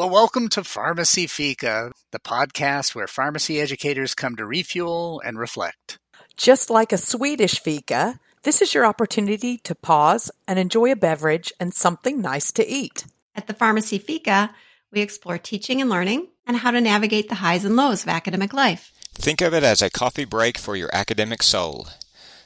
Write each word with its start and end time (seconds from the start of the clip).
Well, 0.00 0.08
welcome 0.08 0.48
to 0.48 0.64
Pharmacy 0.64 1.26
Fika, 1.26 1.92
the 2.10 2.18
podcast 2.18 2.94
where 2.94 3.06
pharmacy 3.06 3.60
educators 3.60 4.14
come 4.14 4.34
to 4.36 4.46
refuel 4.46 5.20
and 5.22 5.38
reflect. 5.38 5.98
Just 6.38 6.70
like 6.70 6.90
a 6.90 6.96
Swedish 6.96 7.60
fika, 7.60 8.18
this 8.42 8.62
is 8.62 8.72
your 8.72 8.86
opportunity 8.86 9.58
to 9.58 9.74
pause 9.74 10.30
and 10.48 10.58
enjoy 10.58 10.90
a 10.90 10.96
beverage 10.96 11.52
and 11.60 11.74
something 11.74 12.18
nice 12.18 12.50
to 12.52 12.66
eat. 12.66 13.04
At 13.36 13.46
the 13.46 13.52
Pharmacy 13.52 13.98
Fika, 13.98 14.54
we 14.90 15.02
explore 15.02 15.36
teaching 15.36 15.82
and 15.82 15.90
learning 15.90 16.28
and 16.46 16.56
how 16.56 16.70
to 16.70 16.80
navigate 16.80 17.28
the 17.28 17.34
highs 17.34 17.66
and 17.66 17.76
lows 17.76 18.02
of 18.02 18.08
academic 18.08 18.54
life. 18.54 18.92
Think 19.12 19.42
of 19.42 19.52
it 19.52 19.64
as 19.64 19.82
a 19.82 19.90
coffee 19.90 20.24
break 20.24 20.56
for 20.56 20.76
your 20.76 20.88
academic 20.94 21.42
soul. 21.42 21.88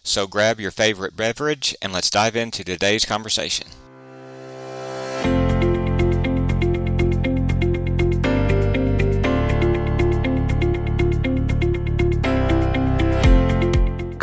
So 0.02 0.26
grab 0.26 0.58
your 0.58 0.72
favorite 0.72 1.14
beverage 1.14 1.76
and 1.80 1.92
let's 1.92 2.10
dive 2.10 2.34
into 2.34 2.64
today's 2.64 3.04
conversation. 3.04 3.68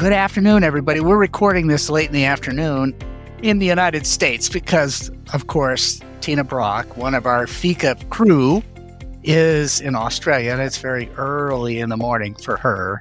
Good 0.01 0.13
afternoon, 0.13 0.63
everybody. 0.63 0.99
We're 0.99 1.15
recording 1.15 1.67
this 1.67 1.87
late 1.87 2.07
in 2.07 2.13
the 2.13 2.25
afternoon 2.25 2.95
in 3.43 3.59
the 3.59 3.67
United 3.67 4.07
States 4.07 4.49
because, 4.49 5.11
of 5.31 5.45
course, 5.45 6.01
Tina 6.21 6.43
Brock, 6.43 6.97
one 6.97 7.13
of 7.13 7.27
our 7.27 7.45
Fika 7.45 7.95
crew, 8.09 8.63
is 9.21 9.79
in 9.79 9.93
Australia, 9.93 10.53
and 10.53 10.59
it's 10.59 10.79
very 10.79 11.07
early 11.17 11.79
in 11.79 11.89
the 11.89 11.97
morning 11.97 12.33
for 12.33 12.57
her. 12.57 12.99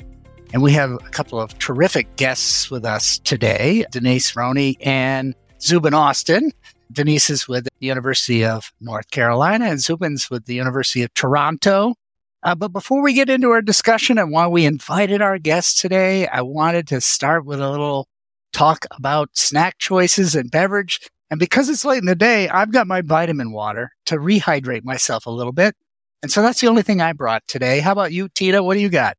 And 0.52 0.62
we 0.62 0.72
have 0.72 0.92
a 0.92 0.98
couple 1.08 1.41
of 1.41 1.58
terrific 1.58 2.16
guests 2.16 2.70
with 2.70 2.84
us 2.84 3.19
today 3.20 3.86
Denise 3.91 4.32
Rhoney 4.32 4.77
and 4.82 5.34
Zubin 5.58 5.94
Austin. 5.94 6.52
Denise 6.92 7.30
is 7.30 7.48
with 7.48 7.64
the 7.64 7.86
University 7.86 8.44
of 8.44 8.74
North 8.78 9.10
Carolina, 9.10 9.70
and 9.70 9.80
Zubin's 9.80 10.28
with 10.28 10.44
the 10.44 10.55
University 10.55 11.00
of 11.00 11.14
Toronto. 11.14 11.94
Uh, 12.42 12.54
but 12.54 12.72
before 12.72 13.02
we 13.02 13.12
get 13.12 13.28
into 13.28 13.50
our 13.50 13.60
discussion 13.60 14.19
and 14.19 14.30
why 14.30 14.46
we 14.46 14.64
invited 14.64 15.20
our 15.20 15.38
guests 15.38 15.80
today, 15.80 16.27
I 16.27 16.41
wanted 16.42 16.86
to 16.88 17.00
start 17.00 17.44
with 17.44 17.60
a 17.60 17.70
little 17.70 18.08
talk 18.52 18.86
about 18.97 19.30
snack 19.34 19.78
choices 19.78 20.34
and 20.34 20.50
beverage. 20.50 21.00
And 21.30 21.38
because 21.38 21.69
it's 21.69 21.84
late 21.84 21.98
in 21.98 22.06
the 22.06 22.14
day, 22.14 22.48
I've 22.48 22.72
got 22.72 22.86
my 22.86 23.02
vitamin 23.02 23.52
water 23.52 23.92
to 24.06 24.16
rehydrate 24.16 24.84
myself 24.84 25.27
a 25.27 25.30
little 25.30 25.52
bit. 25.52 25.77
And 26.22 26.32
so 26.32 26.42
that's 26.42 26.60
the 26.60 26.66
only 26.66 26.82
thing 26.82 27.00
I 27.00 27.12
brought 27.12 27.47
today. 27.47 27.80
How 27.80 27.92
about 27.92 28.12
you, 28.12 28.28
Tina? 28.28 28.62
What 28.62 28.75
do 28.75 28.80
you 28.80 28.88
got? 28.88 29.16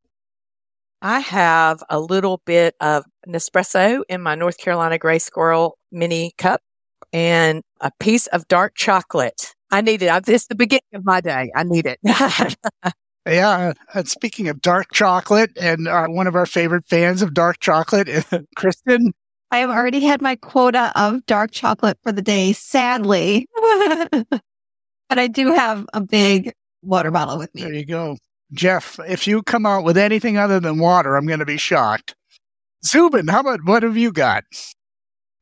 I 1.01 1.19
have 1.19 1.81
a 1.89 1.99
little 1.99 2.41
bit 2.45 2.75
of 2.79 3.05
Nespresso 3.27 4.03
in 4.07 4.21
my 4.21 4.35
North 4.35 4.57
Carolina 4.57 4.97
Gray 4.97 5.17
Squirrel 5.19 5.77
mini 5.91 6.33
cup 6.37 6.61
and 7.13 7.63
a 7.79 7.91
piece 7.99 8.27
of 8.27 8.47
dark 8.47 8.75
chocolate. 8.75 9.55
I 9.71 9.81
need 9.81 10.03
it. 10.03 10.25
This 10.25 10.43
is 10.43 10.47
the 10.47 10.55
beginning 10.55 10.81
of 10.93 11.05
my 11.05 11.21
day. 11.21 11.51
I 11.55 11.63
need 11.63 11.87
it. 11.87 11.99
Yeah. 13.25 13.73
And 13.93 14.07
speaking 14.07 14.47
of 14.47 14.61
dark 14.61 14.91
chocolate, 14.91 15.51
and 15.59 15.87
uh, 15.87 16.07
one 16.07 16.27
of 16.27 16.35
our 16.35 16.45
favorite 16.45 16.85
fans 16.85 17.21
of 17.21 17.33
dark 17.33 17.59
chocolate, 17.59 18.09
Kristen. 18.55 19.13
I 19.51 19.57
have 19.57 19.69
already 19.69 19.99
had 19.99 20.21
my 20.21 20.35
quota 20.37 20.91
of 20.95 21.25
dark 21.25 21.51
chocolate 21.51 21.97
for 22.03 22.11
the 22.11 22.21
day, 22.21 22.53
sadly. 22.53 23.47
but 24.11 25.19
I 25.19 25.27
do 25.27 25.53
have 25.53 25.85
a 25.93 26.01
big 26.01 26.53
water 26.81 27.11
bottle 27.11 27.37
with 27.37 27.53
me. 27.53 27.63
There 27.63 27.73
you 27.73 27.85
go. 27.85 28.17
Jeff, 28.53 28.99
if 29.07 29.27
you 29.27 29.43
come 29.43 29.65
out 29.65 29.83
with 29.83 29.97
anything 29.97 30.37
other 30.37 30.59
than 30.59 30.79
water, 30.79 31.15
I'm 31.15 31.27
going 31.27 31.39
to 31.39 31.45
be 31.45 31.57
shocked. 31.57 32.15
Zubin, 32.85 33.27
how 33.27 33.41
about 33.41 33.63
what 33.65 33.83
have 33.83 33.97
you 33.97 34.11
got? 34.11 34.43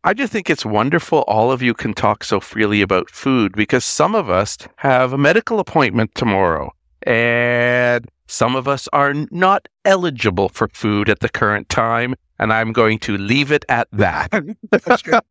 I 0.03 0.14
just 0.14 0.31
think 0.31 0.49
it's 0.49 0.66
wonderful 0.66 1.19
all 1.27 1.52
of 1.52 1.61
you 1.61 1.73
can 1.73 1.93
talk 1.93 2.23
so 2.23 2.39
freely 2.39 2.81
about 2.81 3.09
food 3.09 3.53
because 3.53 3.86
some 3.86 4.16
of 4.16 4.30
us 4.30 4.58
have 4.77 5.14
a 5.14 5.17
medical 5.17 5.59
appointment 5.59 6.16
tomorrow 6.16 6.71
and 7.03 8.08
some 8.28 8.55
of 8.55 8.67
us 8.67 8.88
are 8.94 9.14
not 9.31 9.67
eligible 9.86 10.50
for 10.50 10.67
food 10.69 11.09
at 11.09 11.19
the 11.19 11.30
current 11.30 11.69
time, 11.69 12.16
and 12.38 12.53
I'm 12.53 12.72
going 12.73 13.00
to 13.00 13.17
leave 13.17 13.52
it 13.52 13.65
at 13.70 13.87
that. 13.92 14.32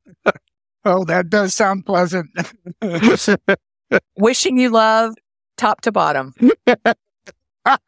oh, 0.85 1.05
that 1.05 1.31
does 1.31 1.55
sound 1.55 1.87
pleasant. 1.87 2.31
Wishing 4.17 4.59
you 4.59 4.71
love 4.71 5.15
top 5.57 5.81
to 5.83 5.93
bottom. 5.93 6.35
How 7.65 7.81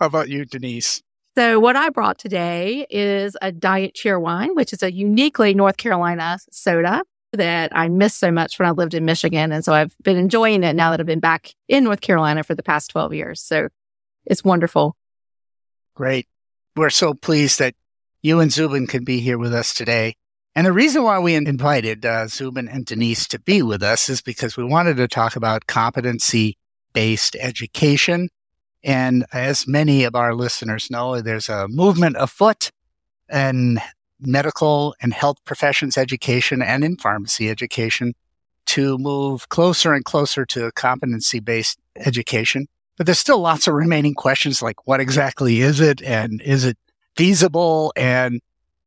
about 0.00 0.28
you, 0.28 0.44
Denise? 0.44 1.02
So, 1.36 1.58
what 1.58 1.76
I 1.76 1.88
brought 1.88 2.18
today 2.18 2.86
is 2.90 3.36
a 3.40 3.50
diet 3.52 3.94
Cheerwine, 3.94 4.54
which 4.54 4.72
is 4.72 4.82
a 4.82 4.92
uniquely 4.92 5.54
North 5.54 5.78
Carolina 5.78 6.38
soda 6.50 7.02
that 7.32 7.72
I 7.74 7.88
missed 7.88 8.18
so 8.18 8.30
much 8.30 8.58
when 8.58 8.68
I 8.68 8.72
lived 8.72 8.94
in 8.94 9.04
Michigan. 9.04 9.52
And 9.52 9.64
so 9.64 9.72
I've 9.72 9.94
been 10.02 10.16
enjoying 10.16 10.62
it 10.62 10.76
now 10.76 10.90
that 10.90 11.00
I've 11.00 11.06
been 11.06 11.20
back 11.20 11.54
in 11.68 11.84
North 11.84 12.00
Carolina 12.00 12.44
for 12.44 12.54
the 12.54 12.62
past 12.62 12.90
12 12.90 13.14
years. 13.14 13.40
So 13.40 13.68
it's 14.26 14.44
wonderful. 14.44 14.96
Great. 15.94 16.28
We're 16.76 16.90
so 16.90 17.14
pleased 17.14 17.58
that 17.58 17.74
you 18.22 18.40
and 18.40 18.52
Zubin 18.52 18.86
can 18.86 19.04
be 19.04 19.20
here 19.20 19.38
with 19.38 19.52
us 19.52 19.74
today. 19.74 20.14
And 20.54 20.66
the 20.66 20.72
reason 20.72 21.02
why 21.02 21.18
we 21.18 21.34
invited 21.34 22.04
uh, 22.04 22.28
Zubin 22.28 22.68
and 22.68 22.84
Denise 22.84 23.26
to 23.28 23.40
be 23.40 23.62
with 23.62 23.82
us 23.82 24.08
is 24.08 24.20
because 24.20 24.56
we 24.56 24.64
wanted 24.64 24.98
to 24.98 25.08
talk 25.08 25.34
about 25.34 25.66
competency 25.66 26.58
based 26.92 27.36
education. 27.40 28.28
And 28.84 29.24
as 29.32 29.66
many 29.66 30.04
of 30.04 30.14
our 30.14 30.34
listeners 30.34 30.90
know, 30.90 31.20
there's 31.20 31.48
a 31.48 31.68
movement 31.68 32.16
afoot 32.18 32.70
and 33.28 33.80
medical 34.26 34.94
and 35.00 35.12
health 35.12 35.38
professions 35.44 35.98
education 35.98 36.62
and 36.62 36.84
in 36.84 36.96
pharmacy 36.96 37.48
education 37.48 38.14
to 38.66 38.96
move 38.98 39.48
closer 39.48 39.92
and 39.92 40.04
closer 40.04 40.44
to 40.46 40.66
a 40.66 40.72
competency 40.72 41.40
based 41.40 41.78
education. 41.96 42.66
But 42.96 43.06
there's 43.06 43.18
still 43.18 43.40
lots 43.40 43.66
of 43.66 43.74
remaining 43.74 44.14
questions 44.14 44.62
like 44.62 44.86
what 44.86 45.00
exactly 45.00 45.60
is 45.60 45.80
it 45.80 46.02
and 46.02 46.40
is 46.42 46.64
it 46.64 46.78
feasible 47.16 47.92
and 47.96 48.40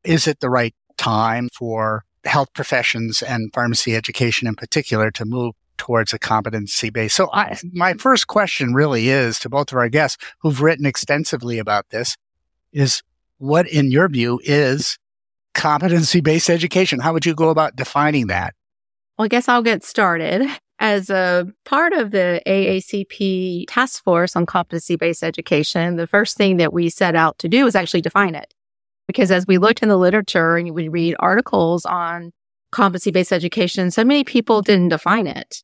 is 0.03 0.28
it 0.28 0.40
the 0.40 0.50
right 0.50 0.74
time 0.97 1.50
for 1.50 2.03
health 2.24 2.53
professions 2.53 3.22
and 3.22 3.53
pharmacy 3.53 3.95
education 3.95 4.47
in 4.47 4.56
particular 4.56 5.12
to 5.12 5.25
move 5.25 5.53
towards 5.78 6.13
a 6.13 6.19
competency 6.19 6.90
base. 6.90 7.13
So 7.13 7.29
I, 7.34 7.57
my 7.74 7.94
first 7.95 8.28
question 8.28 8.74
really 8.74 9.09
is 9.09 9.40
to 9.40 9.50
both 9.50 9.72
of 9.72 9.78
our 9.78 9.90
guests 9.90 10.24
who've 10.40 10.62
written 10.62 10.85
extensively 10.85 11.59
about 11.59 11.90
this 11.90 12.16
is 12.72 13.03
what 13.38 13.68
in 13.68 13.91
your 13.91 14.07
view 14.07 14.40
is 14.44 14.97
competency 15.55 16.21
based 16.21 16.49
education? 16.49 16.99
How 16.99 17.13
would 17.13 17.25
you 17.25 17.33
go 17.33 17.49
about 17.49 17.75
defining 17.75 18.27
that? 18.27 18.53
Well, 19.17 19.25
I 19.25 19.29
guess 19.29 19.49
I'll 19.49 19.63
get 19.63 19.83
started. 19.83 20.45
As 20.77 21.09
a 21.09 21.47
part 21.63 21.93
of 21.93 22.11
the 22.11 22.41
AACP 22.45 23.65
task 23.69 24.03
force 24.03 24.35
on 24.35 24.45
competency 24.45 24.97
based 24.97 25.23
education, 25.23 25.95
the 25.95 26.05
first 26.05 26.38
thing 26.38 26.57
that 26.57 26.73
we 26.73 26.89
set 26.89 27.15
out 27.15 27.39
to 27.39 27.47
do 27.47 27.63
was 27.63 27.75
actually 27.75 28.01
define 28.01 28.35
it. 28.35 28.53
Because 29.07 29.31
as 29.31 29.47
we 29.47 29.57
looked 29.57 29.81
in 29.81 29.89
the 29.89 29.97
literature 29.97 30.57
and 30.57 30.71
we 30.71 30.89
read 30.89 31.15
articles 31.19 31.85
on 31.85 32.31
competency 32.71 33.11
based 33.11 33.31
education, 33.31 33.89
so 33.89 34.03
many 34.03 34.23
people 34.23 34.61
didn't 34.61 34.89
define 34.89 35.27
it. 35.27 35.63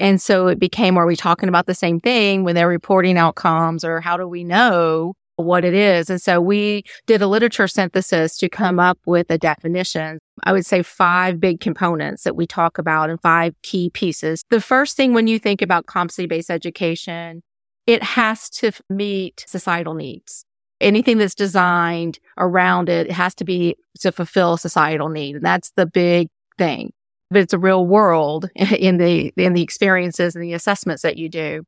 And 0.00 0.20
so 0.20 0.48
it 0.48 0.58
became, 0.58 0.96
are 0.96 1.06
we 1.06 1.16
talking 1.16 1.48
about 1.48 1.66
the 1.66 1.74
same 1.74 2.00
thing 2.00 2.44
when 2.44 2.54
they're 2.54 2.68
reporting 2.68 3.18
outcomes 3.18 3.84
or 3.84 4.00
how 4.00 4.16
do 4.16 4.26
we 4.26 4.44
know 4.44 5.14
what 5.44 5.64
it 5.64 5.74
is. 5.74 6.10
And 6.10 6.20
so 6.20 6.40
we 6.40 6.82
did 7.06 7.22
a 7.22 7.28
literature 7.28 7.68
synthesis 7.68 8.36
to 8.38 8.48
come 8.48 8.80
up 8.80 8.98
with 9.06 9.30
a 9.30 9.38
definition. 9.38 10.18
I 10.42 10.52
would 10.52 10.66
say 10.66 10.82
five 10.82 11.38
big 11.38 11.60
components 11.60 12.24
that 12.24 12.34
we 12.34 12.46
talk 12.46 12.76
about 12.76 13.08
and 13.08 13.20
five 13.20 13.54
key 13.62 13.90
pieces. 13.90 14.42
The 14.50 14.60
first 14.60 14.96
thing 14.96 15.14
when 15.14 15.28
you 15.28 15.38
think 15.38 15.62
about 15.62 15.86
competency 15.86 16.26
based 16.26 16.50
education, 16.50 17.42
it 17.86 18.02
has 18.02 18.50
to 18.50 18.72
meet 18.90 19.44
societal 19.46 19.94
needs. 19.94 20.44
Anything 20.80 21.18
that's 21.18 21.34
designed 21.34 22.18
around 22.36 22.88
it, 22.88 23.06
it 23.06 23.12
has 23.12 23.34
to 23.36 23.44
be 23.44 23.76
to 24.00 24.12
fulfill 24.12 24.56
societal 24.56 25.08
need. 25.08 25.36
And 25.36 25.44
that's 25.44 25.70
the 25.76 25.86
big 25.86 26.28
thing. 26.56 26.92
But 27.30 27.42
it's 27.42 27.52
a 27.52 27.58
real 27.58 27.86
world 27.86 28.48
in 28.56 28.98
the, 28.98 29.32
in 29.36 29.52
the 29.52 29.62
experiences 29.62 30.34
and 30.34 30.42
the 30.42 30.52
assessments 30.52 31.02
that 31.02 31.16
you 31.16 31.28
do. 31.28 31.64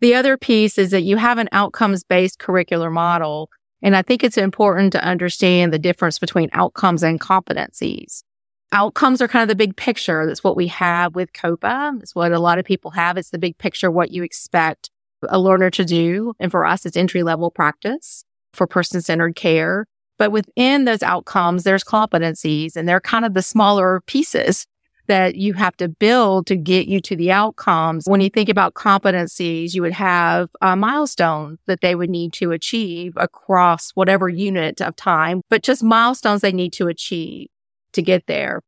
The 0.00 0.14
other 0.14 0.36
piece 0.36 0.78
is 0.78 0.90
that 0.90 1.02
you 1.02 1.16
have 1.16 1.38
an 1.38 1.48
outcomes 1.52 2.04
based 2.04 2.38
curricular 2.38 2.92
model. 2.92 3.50
And 3.82 3.96
I 3.96 4.02
think 4.02 4.24
it's 4.24 4.36
important 4.36 4.92
to 4.92 5.04
understand 5.04 5.72
the 5.72 5.78
difference 5.78 6.18
between 6.18 6.50
outcomes 6.52 7.02
and 7.02 7.20
competencies. 7.20 8.22
Outcomes 8.70 9.22
are 9.22 9.28
kind 9.28 9.42
of 9.42 9.48
the 9.48 9.54
big 9.54 9.76
picture. 9.76 10.26
That's 10.26 10.44
what 10.44 10.56
we 10.56 10.66
have 10.66 11.14
with 11.14 11.32
COEPA. 11.32 12.02
It's 12.02 12.14
what 12.14 12.32
a 12.32 12.38
lot 12.38 12.58
of 12.58 12.64
people 12.64 12.90
have. 12.92 13.16
It's 13.16 13.30
the 13.30 13.38
big 13.38 13.56
picture, 13.58 13.90
what 13.90 14.10
you 14.10 14.22
expect 14.22 14.90
a 15.28 15.38
learner 15.38 15.70
to 15.70 15.84
do. 15.84 16.34
And 16.38 16.50
for 16.50 16.66
us, 16.66 16.84
it's 16.84 16.96
entry 16.96 17.22
level 17.22 17.50
practice 17.50 18.24
for 18.52 18.66
person 18.66 19.00
centered 19.00 19.36
care. 19.36 19.86
But 20.18 20.32
within 20.32 20.84
those 20.84 21.02
outcomes, 21.02 21.62
there's 21.62 21.84
competencies 21.84 22.76
and 22.76 22.88
they're 22.88 23.00
kind 23.00 23.24
of 23.24 23.34
the 23.34 23.42
smaller 23.42 24.02
pieces 24.06 24.66
that 25.08 25.34
you 25.34 25.54
have 25.54 25.76
to 25.78 25.88
build 25.88 26.46
to 26.46 26.56
get 26.56 26.86
you 26.86 27.00
to 27.00 27.16
the 27.16 27.32
outcomes. 27.32 28.04
When 28.06 28.20
you 28.20 28.30
think 28.30 28.48
about 28.48 28.74
competencies, 28.74 29.74
you 29.74 29.82
would 29.82 29.92
have 29.94 30.50
a 30.62 30.76
milestone 30.76 31.58
that 31.66 31.80
they 31.80 31.94
would 31.94 32.10
need 32.10 32.32
to 32.34 32.52
achieve 32.52 33.14
across 33.16 33.90
whatever 33.90 34.28
unit 34.28 34.80
of 34.80 34.94
time, 34.94 35.42
but 35.50 35.62
just 35.62 35.82
milestones 35.82 36.42
they 36.42 36.52
need 36.52 36.72
to 36.74 36.88
achieve 36.88 37.48
to 37.92 38.02
get 38.02 38.26
there. 38.26 38.62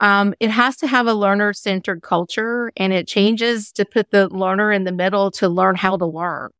Um, 0.00 0.34
it 0.40 0.50
has 0.50 0.76
to 0.78 0.86
have 0.86 1.06
a 1.06 1.14
learner 1.14 1.52
centered 1.52 2.02
culture 2.02 2.70
and 2.76 2.92
it 2.92 3.08
changes 3.08 3.72
to 3.72 3.84
put 3.84 4.10
the 4.10 4.28
learner 4.28 4.70
in 4.70 4.84
the 4.84 4.92
middle 4.92 5.30
to 5.32 5.48
learn 5.48 5.76
how 5.76 5.96
to 5.96 6.06
learn. 6.06 6.50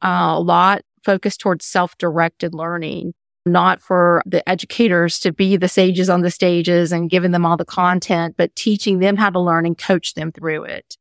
Uh, 0.00 0.34
a 0.36 0.40
lot 0.40 0.82
focused 1.04 1.40
towards 1.40 1.64
self 1.64 1.98
directed 1.98 2.54
learning, 2.54 3.14
not 3.48 3.80
for 3.80 4.22
the 4.26 4.46
educators 4.48 5.18
to 5.20 5.32
be 5.32 5.56
the 5.56 5.68
sages 5.68 6.08
on 6.08 6.22
the 6.22 6.30
stages 6.30 6.92
and 6.92 7.10
giving 7.10 7.32
them 7.32 7.44
all 7.44 7.56
the 7.56 7.64
content, 7.64 8.34
but 8.36 8.54
teaching 8.54 8.98
them 8.98 9.16
how 9.16 9.30
to 9.30 9.40
learn 9.40 9.66
and 9.66 9.76
coach 9.76 10.14
them 10.14 10.32
through 10.32 10.64
it. 10.64 10.96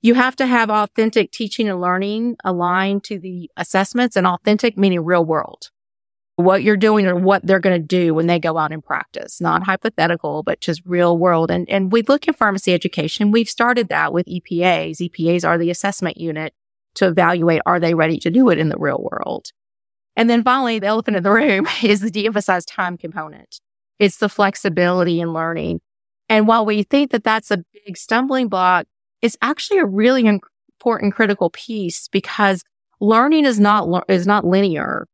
You 0.00 0.14
have 0.14 0.36
to 0.36 0.46
have 0.46 0.70
authentic 0.70 1.32
teaching 1.32 1.68
and 1.68 1.80
learning 1.80 2.36
aligned 2.44 3.04
to 3.04 3.18
the 3.18 3.50
assessments 3.56 4.16
and 4.16 4.26
authentic 4.26 4.78
meaning 4.78 5.04
real 5.04 5.24
world 5.24 5.70
what 6.38 6.62
you're 6.62 6.76
doing 6.76 7.04
or 7.04 7.16
what 7.16 7.44
they're 7.44 7.58
going 7.58 7.80
to 7.80 7.84
do 7.84 8.14
when 8.14 8.28
they 8.28 8.38
go 8.38 8.56
out 8.56 8.70
and 8.70 8.84
practice, 8.84 9.40
not 9.40 9.64
hypothetical, 9.64 10.44
but 10.44 10.60
just 10.60 10.80
real 10.84 11.18
world. 11.18 11.50
And, 11.50 11.68
and 11.68 11.90
we 11.90 12.02
look 12.02 12.28
at 12.28 12.36
pharmacy 12.36 12.72
education. 12.72 13.32
We've 13.32 13.48
started 13.48 13.88
that 13.88 14.12
with 14.12 14.24
EPAs. 14.26 14.98
EPAs 14.98 15.44
are 15.44 15.58
the 15.58 15.68
assessment 15.68 16.16
unit 16.16 16.54
to 16.94 17.08
evaluate, 17.08 17.60
are 17.66 17.80
they 17.80 17.94
ready 17.94 18.18
to 18.18 18.30
do 18.30 18.50
it 18.50 18.58
in 18.58 18.68
the 18.68 18.78
real 18.78 19.04
world? 19.10 19.50
And 20.18 20.28
then 20.28 20.42
finally, 20.42 20.80
the 20.80 20.88
elephant 20.88 21.16
in 21.16 21.22
the 21.22 21.30
room 21.30 21.68
is 21.82 22.00
the 22.00 22.10
de-emphasized 22.10 22.68
time 22.68 22.98
component. 22.98 23.60
It's 24.00 24.18
the 24.18 24.28
flexibility 24.28 25.20
in 25.20 25.32
learning. 25.32 25.80
And 26.28 26.46
while 26.46 26.66
we 26.66 26.82
think 26.82 27.12
that 27.12 27.24
that's 27.24 27.52
a 27.52 27.62
big 27.72 27.96
stumbling 27.96 28.48
block, 28.48 28.86
it's 29.22 29.36
actually 29.40 29.78
a 29.78 29.86
really 29.86 30.26
important 30.26 31.14
critical 31.14 31.50
piece 31.50 32.08
because 32.08 32.64
learning 33.00 33.44
is 33.44 33.60
not, 33.60 34.04
is 34.10 34.26
not 34.26 34.44
linear. 34.44 35.06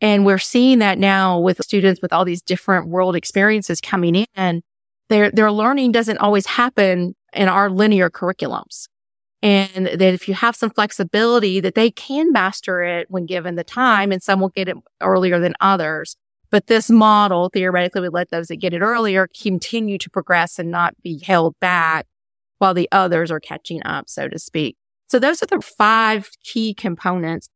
And 0.00 0.24
we're 0.24 0.38
seeing 0.38 0.78
that 0.78 0.98
now 0.98 1.40
with 1.40 1.62
students 1.62 2.00
with 2.00 2.12
all 2.12 2.24
these 2.24 2.42
different 2.42 2.88
world 2.88 3.16
experiences 3.16 3.80
coming 3.80 4.26
in. 4.36 4.62
Their, 5.08 5.30
their 5.32 5.52
learning 5.52 5.90
doesn't 5.92 6.18
always 6.18 6.46
happen 6.46 7.14
in 7.32 7.48
our 7.48 7.68
linear 7.68 8.10
curriculums. 8.10 8.86
And 9.42 9.86
that 9.86 10.00
if 10.00 10.28
you 10.28 10.34
have 10.34 10.54
some 10.54 10.70
flexibility 10.70 11.58
that 11.60 11.74
they 11.74 11.90
can 11.90 12.30
master 12.30 12.82
it 12.82 13.10
when 13.10 13.26
given 13.26 13.56
the 13.56 13.64
time 13.64 14.12
and 14.12 14.22
some 14.22 14.40
will 14.40 14.50
get 14.50 14.68
it 14.68 14.76
earlier 15.00 15.40
than 15.40 15.54
others. 15.60 16.16
But 16.50 16.68
this 16.68 16.90
model 16.90 17.48
theoretically 17.48 18.02
would 18.02 18.12
let 18.12 18.30
those 18.30 18.48
that 18.48 18.56
get 18.56 18.74
it 18.74 18.82
earlier 18.82 19.26
continue 19.26 19.98
to 19.98 20.10
progress 20.10 20.58
and 20.58 20.70
not 20.70 20.94
be 21.02 21.18
held 21.18 21.58
back 21.60 22.06
while 22.58 22.74
the 22.74 22.88
others 22.92 23.30
are 23.30 23.40
catching 23.40 23.84
up, 23.84 24.08
so 24.08 24.28
to 24.28 24.38
speak. 24.38 24.76
So 25.08 25.18
those 25.18 25.42
are 25.42 25.46
the 25.46 25.60
five 25.60 26.30
key 26.44 26.72
components 26.72 27.48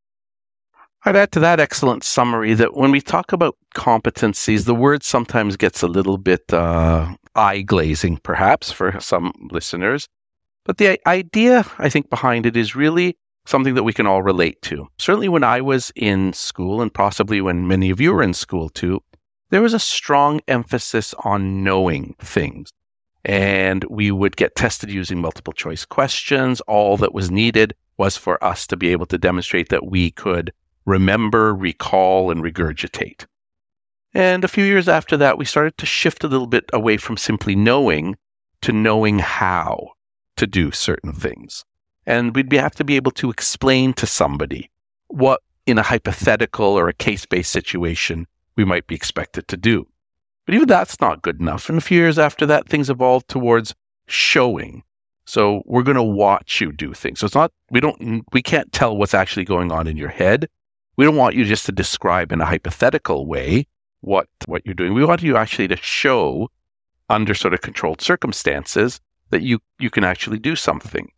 I'd 1.07 1.15
add 1.15 1.31
to 1.33 1.41
that 1.41 1.61
excellent 1.61 2.03
summary 2.03 2.55
that 2.55 2.77
when 2.77 2.91
we 2.91 3.01
talk 3.01 3.33
about 3.33 3.57
competencies, 3.77 4.65
the 4.65 4.75
word 4.75 5.05
sometimes 5.05 5.57
gets 5.57 5.85
a 5.85 5.87
little 5.87 6.19
bit 6.19 6.53
uh, 6.53 7.15
eye 7.37 7.63
glazing, 7.63 8.17
perhaps, 8.17 8.73
for 8.73 8.99
some 8.99 9.33
listeners. 9.53 10.09
But 10.67 10.79
the 10.79 11.01
idea, 11.07 11.65
I 11.79 11.89
think, 11.89 12.11
behind 12.11 12.45
it 12.45 12.57
is 12.57 12.75
really 12.75 13.17
something 13.47 13.75
that 13.75 13.85
we 13.85 13.93
can 13.93 14.07
all 14.07 14.23
relate 14.23 14.61
to. 14.63 14.89
Certainly, 14.99 15.29
when 15.29 15.45
I 15.45 15.61
was 15.61 15.93
in 15.95 16.33
school, 16.33 16.83
and 16.83 16.93
possibly 16.93 17.41
when 17.41 17.69
many 17.69 17.91
of 17.91 18.01
you 18.01 18.13
were 18.13 18.23
in 18.23 18.35
school 18.35 18.69
too, 18.69 19.01
there 19.51 19.63
was 19.63 19.75
a 19.75 19.79
strong 19.79 20.41
emphasis 20.49 21.15
on 21.25 21.63
knowing 21.63 22.17
things. 22.19 22.73
And 23.25 23.85
we 23.85 24.11
would 24.11 24.37
get 24.37 24.57
tested 24.57 24.91
using 24.91 25.21
multiple 25.21 25.53
choice 25.53 25.85
questions. 25.85 26.61
All 26.63 26.97
that 26.97 27.15
was 27.15 27.31
needed 27.31 27.75
was 27.97 28.17
for 28.17 28.43
us 28.43 28.67
to 28.67 28.77
be 28.77 28.89
able 28.89 29.07
to 29.07 29.19
demonstrate 29.19 29.69
that 29.69 29.87
we 29.87 30.11
could 30.11 30.53
remember, 30.85 31.55
recall, 31.55 32.31
and 32.31 32.43
regurgitate. 32.43 33.25
And 34.15 34.45
a 34.45 34.49
few 34.49 34.65
years 34.65 34.89
after 34.89 35.17
that, 35.19 35.39
we 35.39 35.45
started 35.45 35.77
to 35.79 35.87
shift 35.87 36.25
a 36.25 36.29
little 36.29 36.47
bit 36.47 36.65
away 36.73 36.97
from 36.97 37.17
simply 37.17 37.55
knowing 37.55 38.17
to 38.63 38.73
knowing 38.73 39.19
how 39.19 39.93
to 40.37 40.47
do 40.47 40.71
certain 40.71 41.13
things. 41.13 41.65
And 42.07 42.35
we'd 42.35 42.53
have 42.53 42.75
to 42.77 42.85
be 42.85 42.97
able 42.97 43.11
to 43.13 43.31
explain 43.31 43.93
to 43.95 44.07
somebody 44.07 44.71
what, 45.09 45.43
in 45.67 45.79
a 45.79 45.83
hypothetical 45.83 46.67
or 46.67 46.89
a 46.89 46.93
case 46.93 47.27
based 47.27 47.51
situation, 47.51 48.27
we 48.57 48.65
might 48.65 48.87
be 48.87 48.95
expected 48.95 49.49
to 49.49 49.57
do. 49.57 49.87
But 50.47 50.55
even 50.55 50.69
that's 50.69 51.01
not 51.01 51.23
good 51.23 51.41
enough. 51.41 51.69
And 51.69 51.77
a 51.77 51.81
few 51.81 51.99
years 51.99 52.19
after 52.19 52.47
that, 52.47 52.69
things 52.69 52.89
evolved 52.89 53.29
towards 53.29 53.75
showing. 54.07 54.85
So 55.25 55.63
we're 55.67 55.83
going 55.83 55.97
to 55.97 56.03
watch 56.03 56.61
you 56.61 56.71
do 56.71 56.95
things. 56.95 57.19
So 57.19 57.27
it's 57.27 57.35
not, 57.35 57.53
we 57.71 57.81
don't, 57.81 58.25
we 58.33 58.43
can't 58.43 58.71
tell 58.73 58.97
what's 58.97 59.15
actually 59.15 59.45
going 59.45 59.73
on 59.73 59.89
in 59.89 59.97
your 59.97 60.09
head. 60.09 60.49
We 60.97 61.05
don't 61.05 61.17
want 61.17 61.35
you 61.35 61.45
just 61.45 61.67
to 61.67 61.73
describe 61.73 62.31
in 62.31 62.41
a 62.41 62.47
hypothetical 62.47 63.27
way 63.27 63.67
what, 64.03 64.29
what 64.47 64.65
you're 64.65 64.75
doing. 64.75 64.95
We 64.95 65.05
want 65.05 65.23
you 65.23 65.37
actually 65.37 65.69
to 65.69 65.77
show 65.77 66.49
under 67.11 67.35
sort 67.35 67.55
of 67.55 67.61
controlled 67.61 68.01
circumstances 68.01 69.01
that 69.31 69.43
you, 69.43 69.61
you 69.79 69.91
can 69.91 70.05
actually 70.05 70.39
do 70.39 70.57
something. 70.57 71.11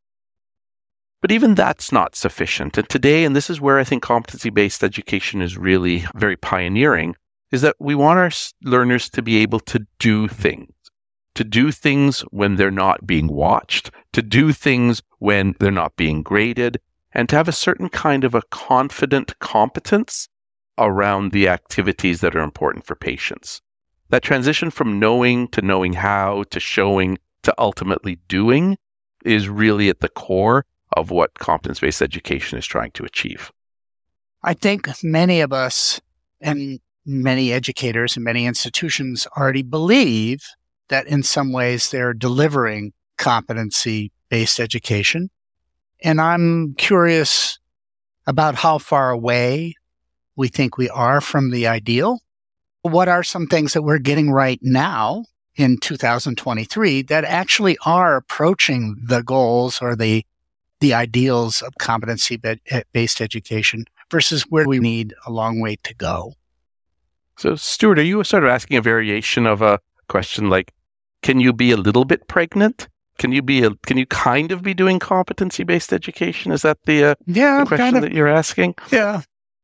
But 1.20 1.32
even 1.32 1.54
that's 1.54 1.90
not 1.90 2.14
sufficient. 2.14 2.78
And 2.78 2.88
today, 2.88 3.24
and 3.24 3.34
this 3.34 3.50
is 3.50 3.60
where 3.60 3.78
I 3.78 3.84
think 3.84 4.02
competency 4.02 4.50
based 4.50 4.84
education 4.84 5.42
is 5.42 5.58
really 5.58 6.04
very 6.14 6.36
pioneering, 6.36 7.16
is 7.50 7.62
that 7.62 7.76
we 7.80 7.94
want 7.94 8.18
our 8.18 8.30
learners 8.62 9.10
to 9.10 9.22
be 9.22 9.38
able 9.38 9.60
to 9.60 9.84
do 9.98 10.28
things, 10.28 10.72
to 11.34 11.44
do 11.44 11.72
things 11.72 12.20
when 12.30 12.56
they're 12.56 12.70
not 12.70 13.06
being 13.06 13.26
watched, 13.26 13.90
to 14.12 14.22
do 14.22 14.52
things 14.52 15.02
when 15.18 15.54
they're 15.58 15.72
not 15.72 15.96
being 15.96 16.22
graded, 16.22 16.80
and 17.12 17.28
to 17.28 17.36
have 17.36 17.48
a 17.48 17.52
certain 17.52 17.88
kind 17.88 18.22
of 18.22 18.34
a 18.34 18.42
confident 18.50 19.36
competence 19.40 20.28
around 20.76 21.32
the 21.32 21.48
activities 21.48 22.20
that 22.20 22.36
are 22.36 22.42
important 22.42 22.86
for 22.86 22.94
patients. 22.94 23.60
That 24.10 24.22
transition 24.22 24.70
from 24.70 25.00
knowing 25.00 25.48
to 25.48 25.62
knowing 25.62 25.94
how 25.94 26.44
to 26.50 26.60
showing 26.60 27.18
to 27.42 27.54
ultimately 27.58 28.18
doing 28.28 28.76
is 29.24 29.48
really 29.48 29.88
at 29.88 30.00
the 30.00 30.08
core 30.08 30.64
of 30.96 31.10
what 31.10 31.38
competence 31.38 31.80
based 31.80 32.02
education 32.02 32.58
is 32.58 32.66
trying 32.66 32.90
to 32.92 33.04
achieve. 33.04 33.52
I 34.42 34.54
think 34.54 34.88
many 35.02 35.40
of 35.40 35.52
us 35.52 36.00
and 36.40 36.80
many 37.04 37.52
educators 37.52 38.16
and 38.16 38.24
many 38.24 38.46
institutions 38.46 39.26
already 39.36 39.62
believe 39.62 40.40
that 40.88 41.06
in 41.06 41.22
some 41.22 41.52
ways 41.52 41.90
they're 41.90 42.14
delivering 42.14 42.92
competency 43.16 44.12
based 44.28 44.60
education. 44.60 45.30
And 46.02 46.20
I'm 46.20 46.74
curious 46.74 47.58
about 48.26 48.54
how 48.54 48.78
far 48.78 49.10
away 49.10 49.74
we 50.36 50.48
think 50.48 50.76
we 50.76 50.88
are 50.90 51.20
from 51.20 51.50
the 51.50 51.66
ideal. 51.66 52.20
What 52.82 53.08
are 53.08 53.24
some 53.24 53.46
things 53.46 53.72
that 53.72 53.82
we're 53.82 53.98
getting 53.98 54.30
right 54.30 54.60
now 54.62 55.24
in 55.58 55.76
2023 55.78 57.02
that 57.02 57.24
actually 57.24 57.76
are 57.84 58.16
approaching 58.16 58.96
the 59.02 59.22
goals 59.22 59.82
or 59.82 59.94
the 59.94 60.24
the 60.80 60.94
ideals 60.94 61.60
of 61.60 61.74
competency 61.80 62.40
eh, 62.44 62.82
based 62.92 63.20
education 63.20 63.84
versus 64.12 64.44
where 64.48 64.64
we 64.64 64.78
need 64.78 65.12
a 65.26 65.32
long 65.32 65.60
way 65.60 65.76
to 65.82 65.92
go. 65.92 66.34
So, 67.36 67.56
Stuart, 67.56 67.98
are 67.98 68.02
you 68.02 68.22
sort 68.22 68.44
of 68.44 68.50
asking 68.50 68.76
a 68.76 68.80
variation 68.80 69.44
of 69.44 69.60
a 69.60 69.80
question 70.08 70.48
like, 70.48 70.72
can 71.22 71.40
you 71.40 71.52
be 71.52 71.72
a 71.72 71.76
little 71.76 72.04
bit 72.04 72.28
pregnant? 72.28 72.88
Can 73.18 73.32
you 73.32 73.42
be 73.42 73.64
a, 73.64 73.70
can 73.86 73.98
you 73.98 74.06
kind 74.06 74.52
of 74.52 74.62
be 74.62 74.72
doing 74.72 75.00
competency 75.00 75.64
based 75.64 75.92
education? 75.92 76.52
Is 76.52 76.62
that 76.62 76.78
the, 76.84 77.04
uh, 77.04 77.14
yeah, 77.26 77.60
the 77.60 77.66
question 77.66 77.84
kind 77.86 77.96
of, 77.96 78.02
that 78.02 78.12
you're 78.12 78.28
asking? 78.28 78.76
Yeah. 78.92 79.22